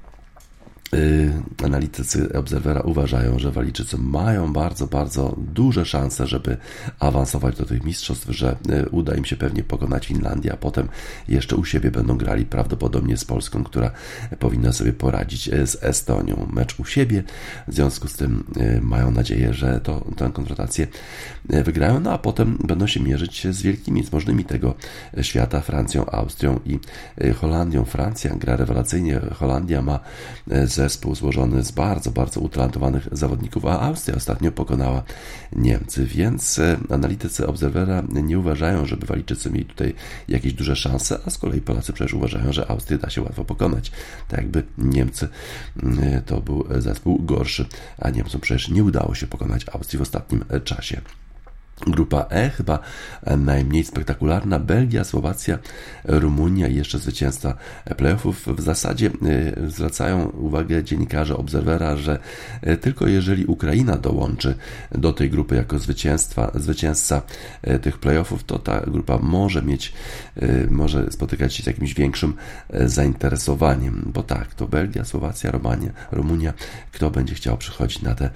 [1.64, 6.56] analitycy Obserwera uważają, że Walijczycy mają bardzo, bardzo duże szanse, żeby
[6.98, 10.88] awansować do tych mistrzostw, że y, uda im się pewnie pokonać Finlandię, a potem
[11.28, 13.90] jeszcze u siebie będą grali prawdopodobnie z Polską, która
[14.38, 16.48] powinna sobie poradzić y, z Estonią.
[16.52, 17.22] Mecz u siebie,
[17.68, 18.44] w związku z tym
[18.80, 20.86] mają nadzieję, że to, tę konfrontację
[21.48, 24.74] wygrają, no a potem będą się mierzyć z wielkimi, z możnymi tego
[25.22, 26.78] świata, Francją, Austrią i
[27.40, 27.84] Holandią.
[27.84, 30.00] Francja gra rewelacyjnie, Holandia ma
[30.64, 35.02] ze zespół złożony z bardzo, bardzo utalentowanych zawodników, a Austria ostatnio pokonała
[35.52, 39.94] Niemcy, więc e, analitycy Obserwera nie uważają, żeby Walijczycy mieli tutaj
[40.28, 43.92] jakieś duże szanse, a z kolei Polacy przecież uważają, że Austrię da się łatwo pokonać.
[44.28, 45.28] Tak jakby Niemcy
[45.82, 47.66] mm, to był zespół gorszy,
[47.98, 51.00] a Niemcom przecież nie udało się pokonać Austrii w ostatnim czasie.
[51.86, 52.78] Grupa E, chyba
[53.36, 55.58] najmniej spektakularna, Belgia, Słowacja,
[56.04, 57.54] Rumunia i jeszcze zwycięzca
[57.96, 58.46] playoffów.
[58.46, 62.18] W zasadzie e, zwracają uwagę dziennikarze Obserwera, że
[62.62, 64.54] e, tylko jeżeli Ukraina dołączy
[64.92, 67.22] do tej grupy jako zwycięstwa, zwycięzca
[67.62, 69.92] e, tych playoffów, to ta grupa może mieć,
[70.70, 72.34] może spotykać się z jakimś większym
[72.84, 76.52] zainteresowaniem, bo tak, to Belgia, Słowacja, Romania, Rumunia,
[76.92, 78.30] kto będzie chciał przychodzić na te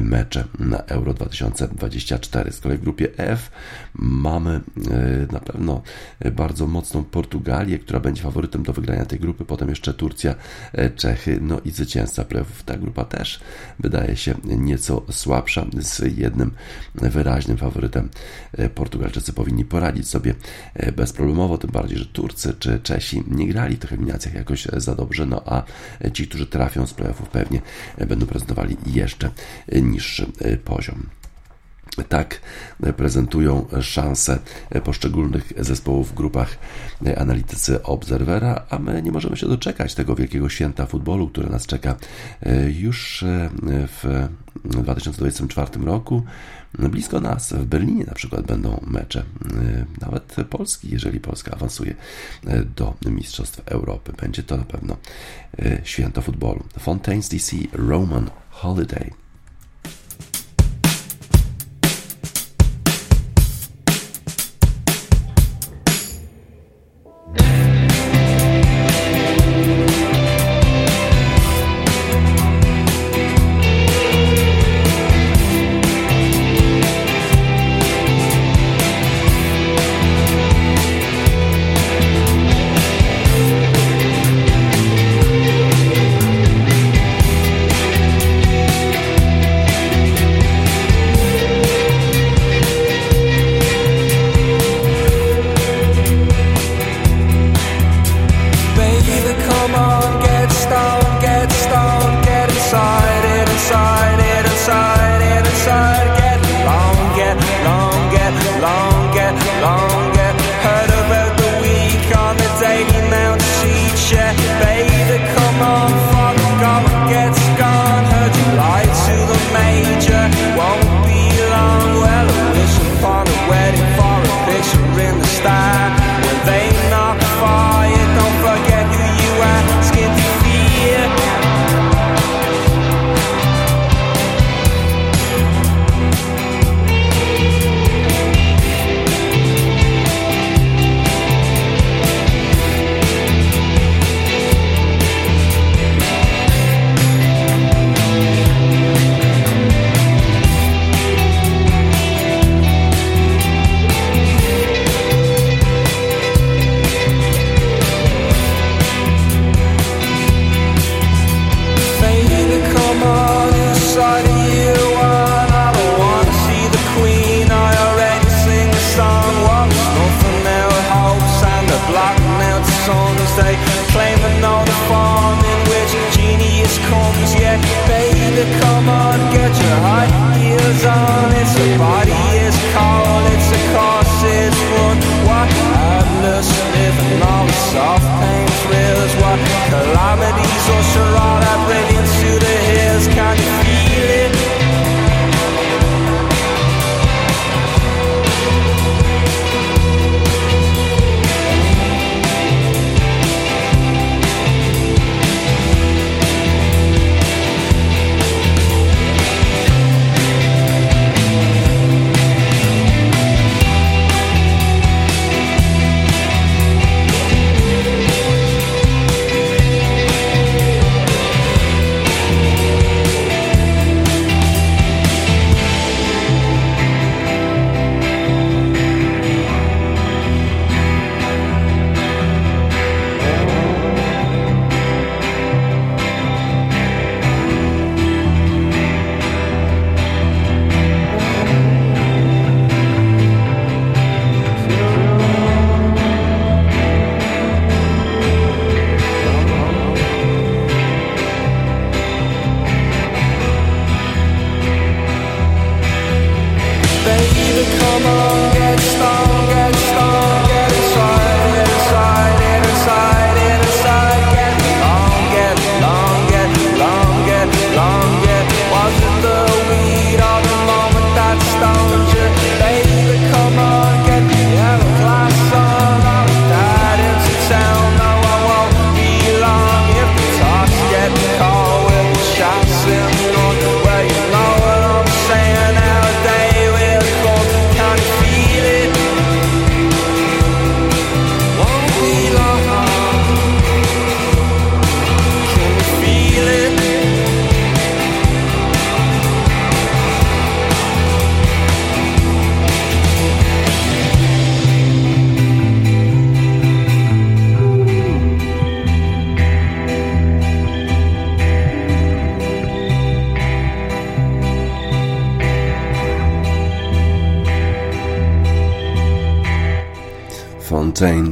[0.00, 2.52] mecze na Euro 2024.
[2.52, 3.50] Z kolei w grupie F
[3.94, 4.60] mamy
[4.90, 5.82] e, na pewno
[6.32, 10.34] bardzo mocną Portugalię, która będzie faworytem do wygrania tej grupy, potem jeszcze Turcja,
[10.72, 12.62] e, Czechy, no i zwycięzca playoffów.
[12.62, 13.40] Ta grupa też
[13.78, 16.50] wydaje się nieco słabsza, z jednym
[16.94, 18.08] wyraźnym faworytem.
[18.52, 20.34] E, Portugalczycy powinni poradzić sobie
[20.96, 25.26] bezproblemowo, tym bardziej, że Turcy czy Czesi nie grali w tych eliminacjach jakoś za dobrze,
[25.26, 25.62] no a
[26.12, 27.60] ci, którzy trafią z playoffów pewnie
[28.08, 29.30] będą prezentowali jeszcze
[29.82, 30.26] niższy
[30.64, 31.06] poziom
[32.04, 32.40] tak
[32.96, 34.38] prezentują szanse
[34.84, 36.58] poszczególnych zespołów w grupach
[37.16, 41.96] analitycy Obserwera, a my nie możemy się doczekać tego wielkiego święta futbolu, które nas czeka
[42.68, 43.24] już
[43.62, 44.28] w
[44.64, 46.22] 2024 roku.
[46.78, 49.24] Blisko nas, w Berlinie na przykład będą mecze,
[50.00, 51.94] nawet Polski, jeżeli Polska awansuje
[52.76, 54.12] do Mistrzostw Europy.
[54.20, 54.96] Będzie to na pewno
[55.84, 56.64] święto futbolu.
[56.84, 59.10] Fontaine's DC Roman Holiday.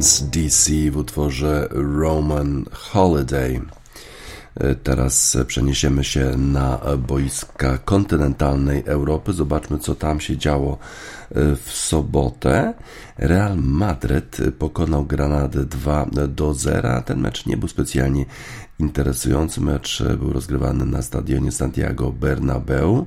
[0.05, 3.61] Fountains DC w utworze Roman Holiday.
[4.55, 9.33] E, teraz przeniesiemy się na boiska kontynentalnej Europy.
[9.33, 10.77] Zobaczmy, co tam się działo
[11.31, 12.73] e, w sobotę.
[13.17, 17.01] Real Madryt pokonał Granadę 2 do 0.
[17.01, 18.25] Ten mecz nie był specjalnie
[18.79, 19.61] interesujący.
[19.61, 23.05] Mecz był rozgrywany na stadionie Santiago Bernabeu.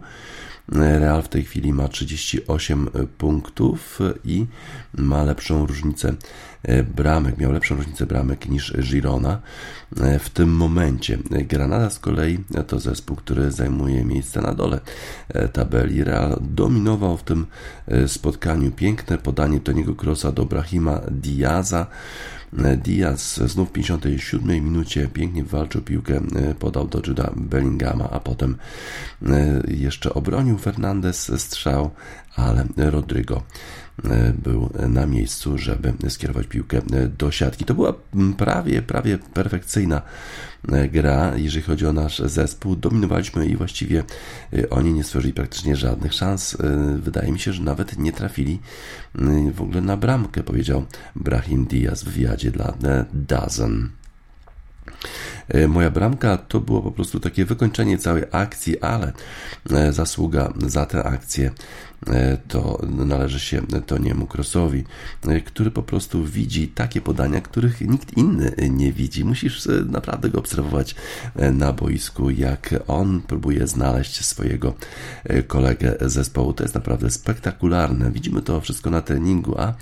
[0.73, 4.47] Real w tej chwili ma 38 punktów i
[4.95, 6.15] ma lepszą różnicę
[6.63, 9.41] e, bramek, miał lepszą różnicę bramek niż Girona
[10.01, 11.19] e, w tym momencie.
[11.31, 14.81] Granada z kolei to zespół, który zajmuje miejsce na dole
[15.29, 16.05] e, tabeli.
[16.05, 17.47] Real dominował w tym
[18.07, 18.71] spotkaniu.
[18.71, 21.87] Piękne podanie Toniego Krosa do Brahima Diaza.
[22.85, 26.21] Diaz znów w 57 minucie pięknie walczył piłkę,
[26.59, 28.57] podał do Juda Bellingama, a potem
[29.69, 31.91] jeszcze obronił Fernandez strzał,
[32.37, 33.43] ale Rodrygo
[33.88, 33.88] E,
[34.35, 36.81] był na miejscu, żeby skierować piłkę
[37.19, 37.65] do siatki.
[37.65, 37.95] To była
[38.37, 40.03] prawie, prawie perfekcyjna
[40.73, 42.77] e, gra, jeżeli chodzi o nasz zespół.
[42.77, 44.05] Dominowaliśmy i właściwie
[44.53, 46.57] e, oni nie stworzyli praktycznie żadnych szans.
[46.99, 48.59] Wydaje mi się, że nawet nie trafili
[49.55, 50.85] w ogóle na bramkę, powiedział
[51.17, 52.75] Brahim Diaz w wywiadzie dla
[53.13, 53.91] Dozen.
[55.69, 59.13] Moja bramka to było po prostu takie wykończenie całej akcji, ale
[59.91, 61.51] zasługa za tę akcję
[62.07, 64.85] E, to należy się Toniemu Crossowi,
[65.29, 69.25] e, który po prostu widzi takie podania, których nikt inny nie widzi.
[69.25, 70.95] Musisz e, naprawdę go obserwować
[71.53, 74.75] na boisku, jak on próbuje znaleźć swojego
[75.47, 76.53] kolegę zespołu.
[76.53, 78.11] To jest naprawdę spektakularne.
[78.11, 79.75] Widzimy to wszystko na treningu, a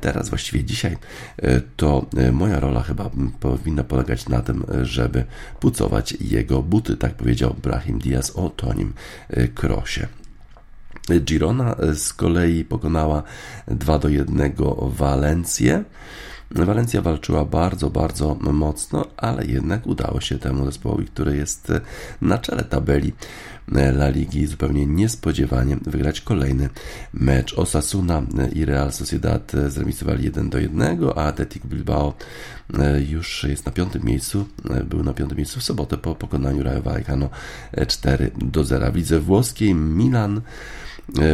[0.00, 0.96] teraz właściwie dzisiaj
[1.76, 4.64] to moja rola chyba powinna polegać na tym,
[4.98, 5.24] żeby
[5.60, 8.92] pucować jego buty, tak powiedział Brahim Diaz o Tonim
[9.54, 10.06] Crossie.
[11.20, 13.22] Girona z kolei pokonała
[13.68, 15.84] 2 do 1 Walencję.
[16.50, 21.72] Walencja walczyła bardzo, bardzo mocno, ale jednak udało się temu zespołowi, który jest
[22.22, 23.12] na czele tabeli
[23.72, 26.68] La Ligi zupełnie niespodziewanie wygrać kolejny
[27.12, 27.54] mecz.
[27.54, 28.22] Osasuna
[28.52, 32.14] i Real Sociedad zremisowali 1 do 1, a Athletic Bilbao
[33.08, 34.46] już jest na piątym miejscu,
[34.84, 37.30] był na piątym miejscu w sobotę po pokonaniu Rayo Vallecano
[37.88, 38.92] 4 do 0.
[38.92, 40.87] W lidze włoskiej Milan E,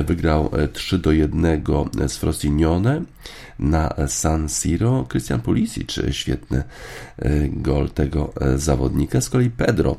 [0.05, 1.64] wygrał 3 e, do 1
[2.09, 3.03] z Frosinone
[3.59, 5.07] na San Siro.
[5.11, 6.62] Christian Pulisic, e, świetny
[7.49, 9.20] gol tego zawodnika.
[9.20, 9.97] Z kolei Pedro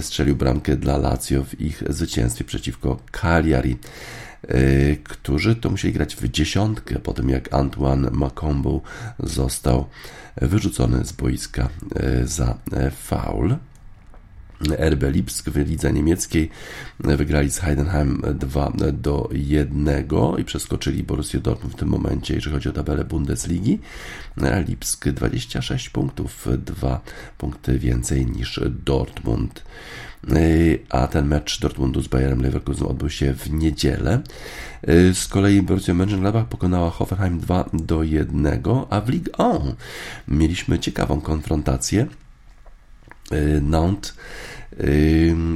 [0.00, 3.78] strzelił bramkę dla Lazio w ich zwycięstwie przeciwko Cagliari
[5.04, 8.80] którzy to musieli grać w dziesiątkę po tym jak Antoine Macombo
[9.18, 9.86] został
[10.36, 11.68] wyrzucony z boiska
[12.24, 12.58] za
[12.90, 13.56] faul.
[14.78, 16.50] RB Lipsk w lidze niemieckiej
[17.00, 19.88] wygrali z Heidenheim 2 do 1
[20.38, 23.78] i przeskoczyli Borussia Dortmund w tym momencie, jeżeli chodzi o tabelę Bundesligi.
[24.68, 27.00] Lipsk 26 punktów, 2
[27.38, 29.64] punkty więcej niż Dortmund.
[30.90, 34.20] A ten mecz Dortmundu z Bayerem Leverkusen odbył się w niedzielę.
[35.12, 38.46] Z kolei Borussia Mönchengladbach pokonała Hoffenheim 2 do 1,
[38.90, 39.74] a w Ligue 1
[40.28, 42.06] mieliśmy ciekawą konfrontację.
[43.62, 44.14] Nantes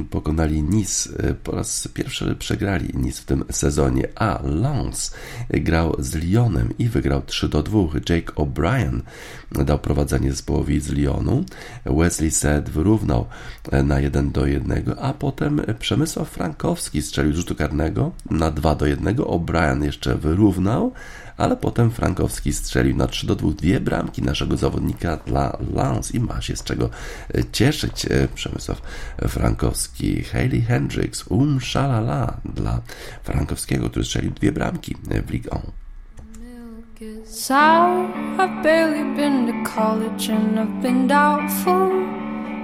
[0.09, 1.09] pokonali Nice.
[1.29, 5.13] Y, po raz pierwszy przegrali Nice w tym sezonie, a Lens
[5.49, 7.79] grał z Lyonem i wygrał 3 do 2.
[8.09, 9.01] Jake O'Brien
[9.65, 11.43] dał prowadzenie zespołowi z Lyonu.
[11.85, 13.25] Wesley Sed wyrównał
[13.71, 18.85] e, na 1 do 1, a potem Przemysław Frankowski strzelił rzutu karnego na 2 do
[18.85, 19.15] 1.
[19.15, 20.93] O'Brien jeszcze wyrównał,
[21.37, 26.19] ale potem Frankowski strzelił na 3 do 2 dwie bramki naszego zawodnika dla Lance i
[26.19, 26.89] ma się z czego
[27.35, 28.81] e, cieszyć e, Przemysław
[29.27, 30.23] Frankowski.
[30.23, 32.81] Hayley Hendricks, um szalala dla
[33.23, 37.25] Frankowskiego, który strzelił dwie bramki w Ligue 1.
[37.25, 42.17] Sour, I've barely been to college and I've been doubtful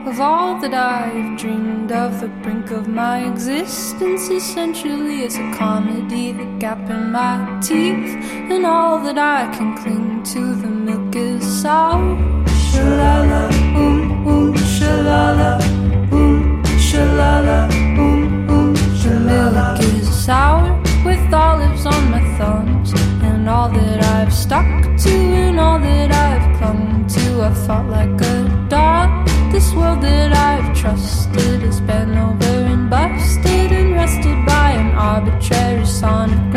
[0.06, 6.34] Of all that I've dreamed of, the brink of my existence essentially is a comedy.
[6.34, 8.14] The gap in my teeth,
[8.52, 12.18] and all that I can cling to, the milk is sour.
[12.68, 15.62] Shalala, oom, oom, shalala,
[16.12, 19.78] oom, shalala, oom, oom, shalala.
[19.78, 22.92] The milk is sour with olives on my thumbs,
[23.24, 24.68] and all that I've stuck
[25.04, 29.33] to, and all that I've clung to, I fought like a dog
[30.94, 36.53] trusted has been over and busted and rested by an arbitrary sonogram.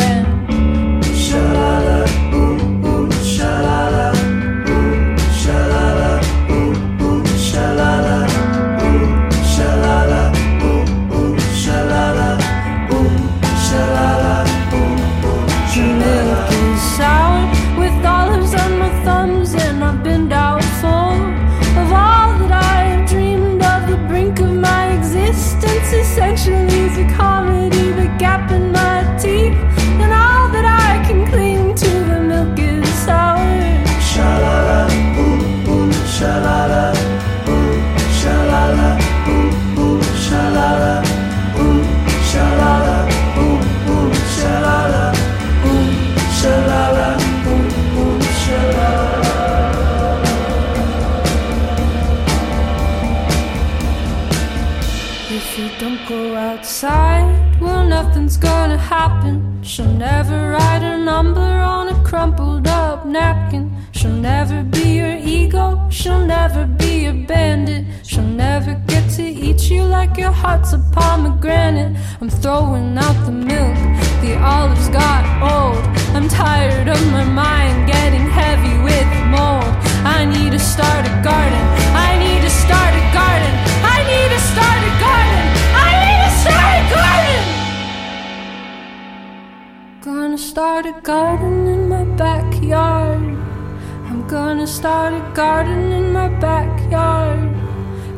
[94.86, 97.52] Start a garden in my backyard.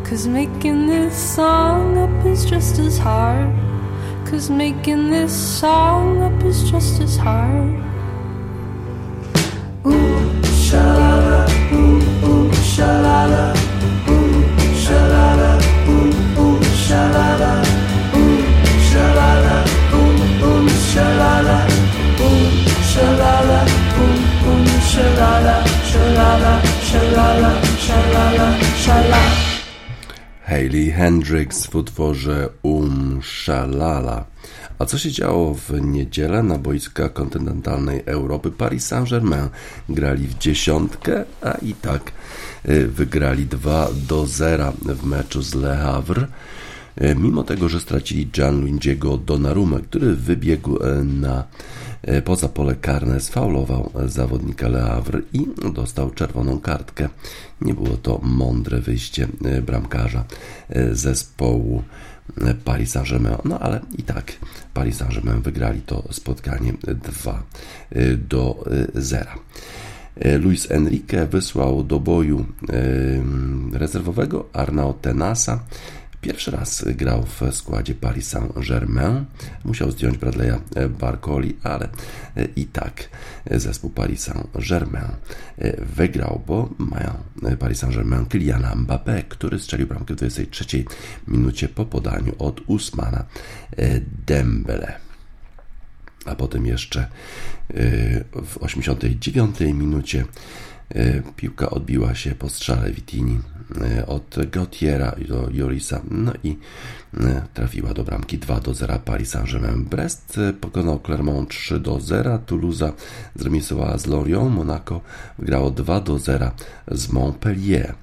[0.05, 3.51] Cause making this song up is just as hard.
[4.27, 7.88] Cause making this song up is just as hard.
[30.69, 34.25] Hayley Hendrix w utworze Um Shalala.
[34.79, 38.51] A co się działo w niedzielę na boiskach kontynentalnej Europy?
[38.51, 39.49] Paris Saint-Germain
[39.89, 42.13] grali w dziesiątkę, a i tak
[42.69, 46.27] y, wygrali 2 do 0 w meczu z Le Havre.
[47.03, 51.45] Y, mimo tego, że stracili Gianluigiego Donnarumę, który wybiegł y, na
[52.25, 57.09] poza pole karne, sfaulował zawodnika Le Havre i dostał czerwoną kartkę.
[57.61, 59.29] Nie było to mądre wyjście
[59.63, 60.25] bramkarza
[60.93, 61.83] zespołu
[62.65, 63.37] Paris Saint-Germain.
[63.45, 64.33] No ale i tak
[64.75, 66.73] Paris Saint-Germain wygrali to spotkanie
[67.23, 67.43] 2
[68.29, 69.31] do 0.
[70.41, 72.47] Luis Enrique wysłał do boju
[73.73, 75.61] rezerwowego Arnau Tenasa.
[76.29, 79.25] Pierwszy raz grał w składzie Paris Saint-Germain.
[79.65, 81.89] Musiał zdjąć Bradley'a Barcoli, ale
[82.57, 83.09] i tak
[83.51, 85.11] zespół Paris Saint-Germain
[85.97, 87.15] wygrał, bo mają
[87.59, 90.85] Paris Saint-Germain Kyliana Mbappé, który strzelił bramkę w 23
[91.29, 93.25] minucie po podaniu od Usmana
[94.27, 94.97] Dembele.
[96.25, 97.09] A potem jeszcze
[98.47, 100.25] w 89 minucie
[101.37, 103.41] piłka odbiła się po strzale Vitini
[104.07, 106.57] od Gautiera do Jorisa, no i
[107.55, 109.85] trafiła do bramki 2 do 0 Paris Saint-Germain.
[109.85, 112.93] Brest pokonał Clermont 3 do 0, Toulouse
[113.35, 115.01] zremisowała z Lorient, Monaco
[115.39, 116.51] wygrało 2 do 0
[116.89, 117.95] z Montpellier.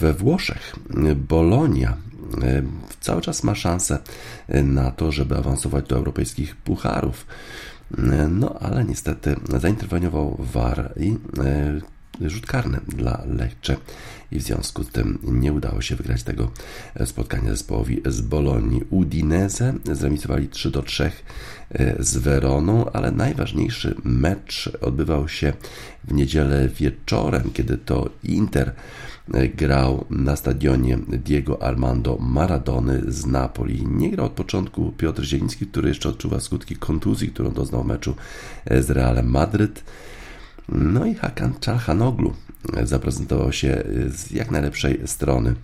[0.00, 0.76] We Włoszech
[1.28, 1.96] Bolonia
[3.00, 3.98] cały czas ma szansę
[4.48, 7.26] na to, żeby awansować do europejskich pucharów.
[8.28, 11.16] No ale niestety zainterweniował VAR i
[12.20, 13.76] rzut karny dla Lecce
[14.32, 16.50] i w związku z tym nie udało się wygrać tego
[17.04, 18.82] spotkania zespołowi z Bolonii.
[18.90, 21.10] Udinese zremisowali 3 do 3
[21.98, 25.52] z Weroną, ale najważniejszy mecz odbywał się
[26.04, 28.72] w niedzielę wieczorem, kiedy to Inter
[29.56, 33.86] grał na stadionie Diego Armando Maradony z Napoli.
[33.86, 38.14] Nie grał od początku Piotr Zieliński, który jeszcze odczuwa skutki kontuzji, którą doznał w meczu
[38.80, 39.84] z Realem Madryt.
[40.70, 42.34] No i Hakan Czalhanoglu
[42.82, 45.54] zaprezentował się z jak najlepszej strony.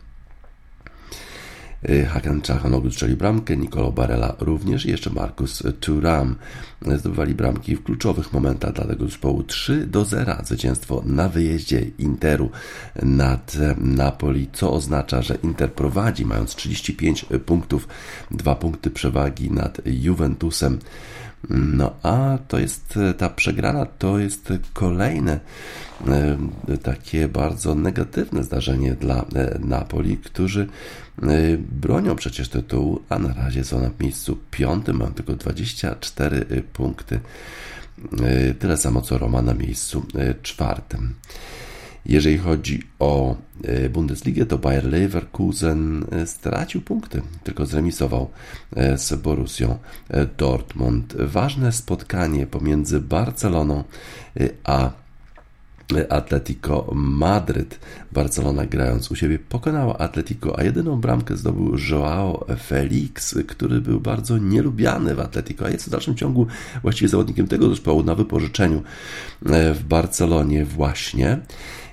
[2.09, 6.35] Hakan Czalhanoglu strzelił bramkę, Nicolo Barella również i jeszcze Marcus Thuram
[6.97, 12.51] zdobywali bramki w kluczowych momentach dla tego zespołu 3 do 0 zwycięstwo na wyjeździe Interu
[13.03, 17.89] nad Napoli, co oznacza, że Inter prowadzi mając 35 punktów,
[18.31, 20.79] 2 punkty przewagi nad Juventusem.
[21.51, 25.41] No a to jest ta przegrana, to jest kolejne
[26.83, 29.25] takie bardzo negatywne zdarzenie dla
[29.61, 30.69] Napoli, którzy
[31.59, 37.21] bronią przecież tytułu, a na razie są na miejscu piątym, mają tylko 24 punkty.
[38.59, 40.07] Tyle samo co Roma na miejscu
[40.43, 41.15] czwartym.
[42.09, 43.37] Jeżeli chodzi o
[43.91, 48.31] Bundesligę, to Bayer Leverkusen stracił punkty, tylko zremisował
[48.97, 49.79] z Borussią
[50.39, 51.17] Dortmund.
[51.19, 53.85] Ważne spotkanie pomiędzy Barceloną
[54.65, 54.91] a
[56.09, 57.81] Atletico Madryt.
[58.13, 64.39] Barcelona grając u siebie pokonała Atletico, a jedyną bramkę zdobył Joao Felix, który był bardzo
[64.39, 66.47] nielubiany w Atletico, a jest w dalszym ciągu
[66.83, 68.83] właściwie zawodnikiem tego zespołu na wypożyczeniu
[69.75, 71.39] w Barcelonie właśnie.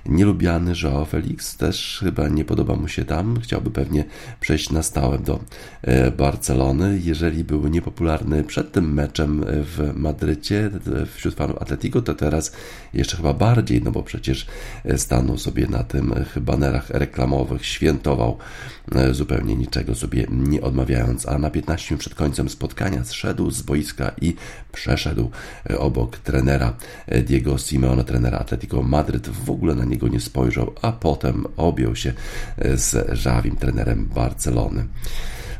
[0.06, 3.40] Nielubiany Joao Felix też chyba nie podoba mu się tam.
[3.40, 4.04] Chciałby pewnie
[4.40, 5.40] przejść na stałe do
[5.82, 7.00] e, Barcelony.
[7.04, 10.70] Jeżeli był niepopularny przed tym meczem w Madrycie
[11.14, 12.52] wśród fanów Atletico, to teraz
[12.94, 14.46] jeszcze chyba bardziej, no bo przecież
[14.96, 18.38] stanął sobie na tym banerach reklamowych, świętował
[19.12, 24.34] zupełnie niczego sobie nie odmawiając, a na 15 przed końcem spotkania zszedł z boiska i
[24.72, 25.30] przeszedł
[25.78, 26.76] obok trenera
[27.26, 32.12] Diego Simeone, trenera Atletico Madryt, w ogóle na niego nie spojrzał, a potem objął się
[32.74, 34.86] z Żawim, trenerem Barcelony.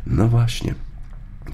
[0.07, 0.75] No właśnie.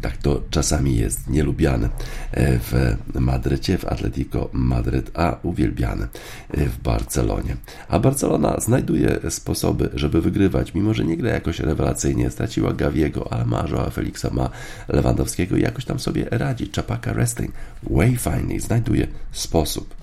[0.00, 1.88] Tak to czasami jest nielubiany
[2.32, 6.08] w Madrycie, w Atletico Madryt, a uwielbiany
[6.54, 7.56] w Barcelonie.
[7.88, 12.30] A Barcelona znajduje sposoby, żeby wygrywać, mimo że nie gra jakoś rewelacyjnie.
[12.30, 14.50] Straciła Gaviego, ale ma Joa Felixa, ma
[14.88, 16.68] Lewandowskiego i jakoś tam sobie radzi.
[16.68, 17.52] Czapaka Wrestling,
[17.82, 19.94] Wayfinding znajduje sposób.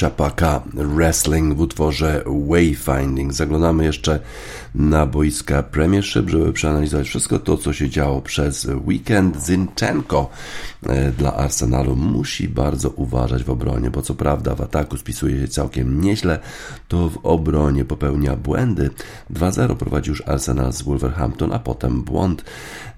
[0.00, 3.32] Chapaka Wrestling w utworze Wayfinding.
[3.32, 4.20] Zaglądamy jeszcze
[4.74, 9.44] na boiska Premiership, żeby przeanalizować wszystko to, co się działo przez weekend.
[9.44, 10.30] Zinchenko
[11.18, 16.00] dla Arsenalu musi bardzo uważać w obronie, bo co prawda w ataku spisuje się całkiem
[16.00, 16.38] nieźle,
[16.88, 18.90] to w obronie popełnia błędy.
[19.34, 22.44] 2-0 prowadzi już Arsenal z Wolverhampton, a potem błąd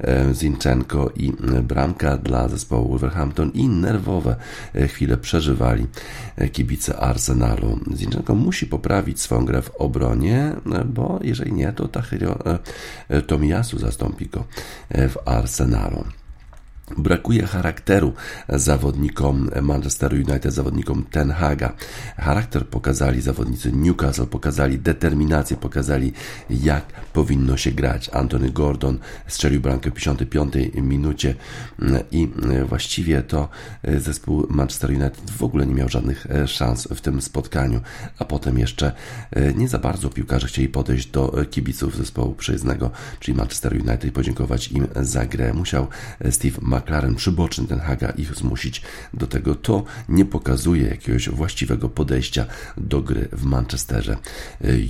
[0.00, 4.36] e, Zinchenko i bramka dla zespołu Wolverhampton i nerwowe
[4.74, 5.86] e, chwile przeżywali
[6.52, 7.78] kibice Arsenalu.
[7.96, 10.52] Zinchenko musi poprawić swoją grę w obronie,
[10.86, 12.38] bo jeżeli nie, to Tahiro
[13.26, 14.44] Tomiyasu zastąpi go
[14.90, 16.04] w Arsenalu.
[16.98, 18.12] Brakuje charakteru
[18.48, 21.72] zawodnikom Manchester United, zawodnikom Ten Haga.
[22.16, 26.12] Charakter pokazali zawodnicy Newcastle, pokazali determinację, pokazali
[26.50, 28.08] jak powinno się grać.
[28.08, 31.34] Anthony Gordon strzelił bramkę w 55 minucie
[32.10, 32.28] i
[32.68, 33.48] właściwie to
[33.98, 37.80] zespół Manchester United w ogóle nie miał żadnych szans w tym spotkaniu,
[38.18, 38.92] a potem jeszcze
[39.56, 44.68] nie za bardzo piłkarze chcieli podejść do kibiców zespołu przyjezdnego, czyli Manchester United i podziękować
[44.68, 45.54] im za grę.
[45.54, 45.86] Musiał
[46.30, 48.82] Steve McLaren przyboczny Ten Haga ich zmusić
[49.14, 49.54] do tego.
[49.54, 52.46] To nie pokazuje jakiegoś właściwego podejścia
[52.76, 54.16] do gry w Manchesterze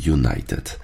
[0.07, 0.81] United.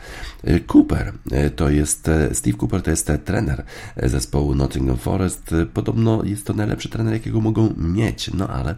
[0.67, 1.13] Cooper
[1.57, 3.65] to jest, Steve Cooper to jest trener
[4.03, 5.55] zespołu Nottingham Forest.
[5.75, 8.75] Podobno jest to najlepszy trener, jakiego mogą mieć, no ale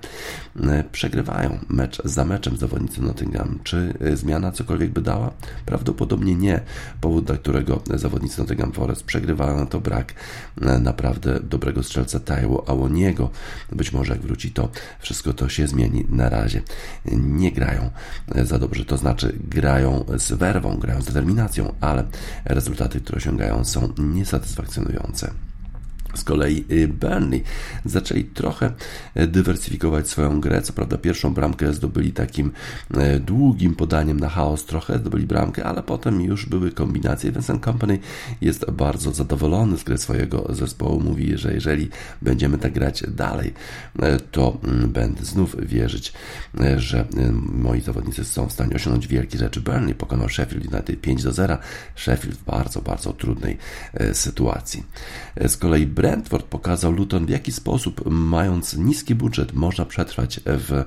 [0.92, 3.58] przegrywają mecz za meczem zawodnicy Nottingham.
[3.64, 5.30] Czy zmiana cokolwiek by dała?
[5.66, 6.60] Prawdopodobnie nie.
[7.00, 10.14] Powód, dla którego zawodnicy Nottingham Forest przegrywają, to brak
[10.80, 13.30] naprawdę dobrego strzelca Taiwo Awoniego.
[13.72, 14.68] Być może jak wróci, to
[15.00, 16.06] wszystko to się zmieni.
[16.08, 16.62] Na razie
[17.12, 17.90] nie grają
[18.44, 21.49] za dobrze, to znaczy grają z werwą, grają z determinacją,
[21.80, 22.04] ale
[22.44, 25.30] rezultaty, które osiągają są niesatysfakcjonujące.
[26.14, 27.42] Z kolei y, Burnley
[27.84, 28.72] zaczęli trochę
[29.16, 30.62] y, dywersyfikować swoją grę.
[30.62, 32.52] Co prawda, pierwszą bramkę zdobyli takim
[32.96, 37.32] y, długim podaniem na chaos, trochę zdobyli bramkę, ale potem już były kombinacje.
[37.32, 37.98] Vincent Company
[38.40, 41.00] jest bardzo zadowolony z gry swojego zespołu.
[41.00, 41.88] Mówi, że jeżeli
[42.22, 43.54] będziemy tak grać dalej,
[44.30, 46.12] to mm, będę znów wierzyć,
[46.76, 47.06] że
[47.52, 49.60] moi zawodnicy są w stanie osiągnąć wielkie rzeczy.
[49.60, 51.58] Burnley pokonał Sheffield United 5 do 0.
[51.96, 53.58] Sheffield w bardzo, bardzo trudnej
[54.12, 54.84] sytuacji.
[55.46, 60.84] Z kolei Brentford pokazał Luton, w jaki sposób, mając niski budżet, można przetrwać w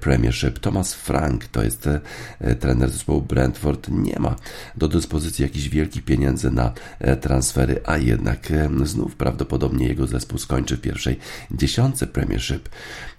[0.00, 0.58] Premiership.
[0.58, 3.88] Thomas Frank to jest e, trener zespołu Brentford.
[3.88, 4.36] Nie ma
[4.76, 10.38] do dyspozycji jakichś wielkich pieniędzy na e, transfery, a jednak e, znów prawdopodobnie jego zespół
[10.38, 11.18] skończy w pierwszej
[11.50, 12.68] dziesiątce Premiership.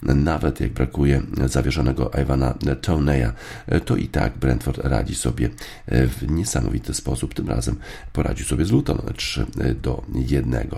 [0.02, 3.32] Nawet jak brakuje zawieszonego Ivana Toneya,
[3.84, 5.50] to i tak Brentford radzi sobie
[5.88, 7.34] w niesamowity sposób.
[7.34, 7.76] Tym razem
[8.12, 9.46] poradził sobie z Luton 3
[9.82, 10.70] do 1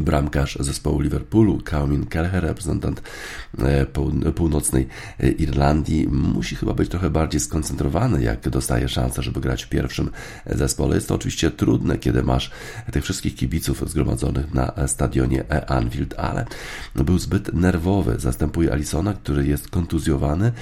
[0.00, 3.02] bramkarz zespołu Liverpoolu, Calvin Kelleher, reprezentant
[3.58, 3.86] e,
[4.32, 4.88] północnej
[5.20, 10.10] e, Irlandii, musi chyba być trochę bardziej skoncentrowany, jak dostaje szansę, żeby grać w pierwszym
[10.46, 10.94] zespole.
[10.94, 12.50] Jest to oczywiście trudne, kiedy masz
[12.92, 16.44] tych wszystkich kibiców zgromadzonych na stadionie Anfield, ale
[16.94, 18.14] był zbyt nerwowy.
[18.18, 20.52] Zastępuje Alisona, który jest kontuzjowany.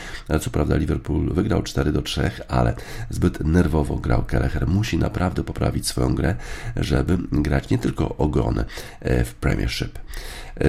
[0.41, 2.75] Co prawda Liverpool wygrał 4 do 3, ale
[3.11, 4.67] zbyt nerwowo grał Kelleher.
[4.67, 6.35] Musi naprawdę poprawić swoją grę,
[6.77, 8.65] żeby grać nie tylko ogony
[9.01, 9.99] e, w Premiership.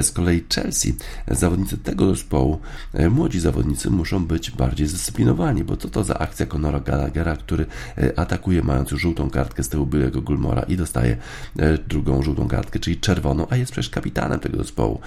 [0.02, 0.96] Z kolei Chelsea,
[1.28, 2.60] zawodnicy tego zespołu,
[2.94, 7.66] e, młodzi zawodnicy muszą być bardziej zdyscyplinowani, bo co to za akcja Conora Gallaghera, który
[7.98, 11.18] e, atakuje mając już żółtą kartkę z tyłu Billy'ego Gulmora i dostaje
[11.60, 15.00] e, drugą żółtą kartkę, czyli czerwoną, a jest przecież kapitanem tego zespołu.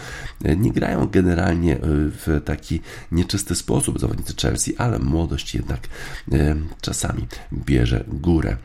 [0.56, 2.80] Nie grają generalnie w taki
[3.12, 5.80] nieczysty sposób zawodnicy Chelsea, ale młodość jednak
[6.80, 8.56] czasami bierze górę.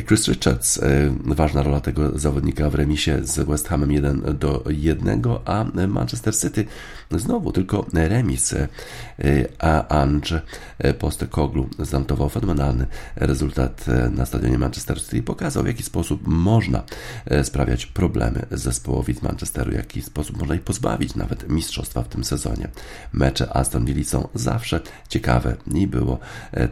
[0.00, 5.22] Chris Richards, e, ważna rola tego zawodnika w remisie z West Hamem 1 do 1,
[5.44, 6.64] a Manchester City
[7.10, 8.68] znowu tylko remis, e,
[9.58, 10.42] a Ange
[10.98, 12.86] Postekoglu zanotował fenomenalny
[13.16, 16.82] rezultat e, na stadionie Manchester City i pokazał w jaki sposób można
[17.42, 22.24] sprawiać problemy zespołowi z Manchesteru, w jaki sposób można ich pozbawić nawet mistrzostwa w tym
[22.24, 22.68] sezonie.
[23.12, 26.18] Mecze Aston Villa są zawsze ciekawe i było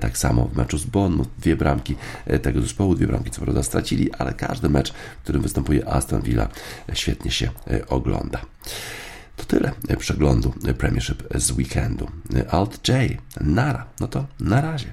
[0.01, 1.97] tak samo w meczu z Bournemouth, dwie bramki
[2.43, 6.48] tego zespołu, dwie bramki co prawda stracili, ale każdy mecz, w którym występuje Aston Villa
[6.92, 8.40] świetnie się e, ogląda.
[9.36, 12.11] To tyle przeglądu Premiership z weekendu.
[12.50, 12.96] Alt J,
[13.40, 13.86] nara.
[14.00, 14.92] No to na razie.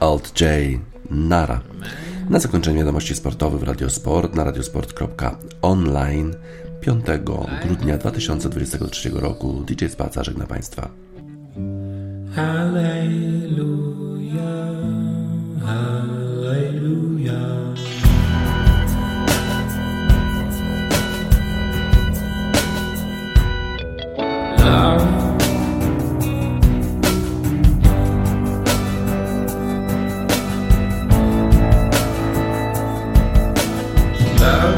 [0.00, 1.60] Alt J, nara.
[2.30, 6.34] Na zakończenie wiadomości sportowych w Radiosport na radiosport.online
[6.86, 7.02] 5
[7.62, 10.90] grudnia 2023 roku DJ Spaca żegna Państwa.
[24.58, 25.26] Love.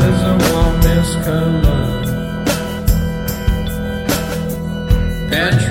[0.09, 1.68] Is a warm,
[5.39, 5.68] Amen.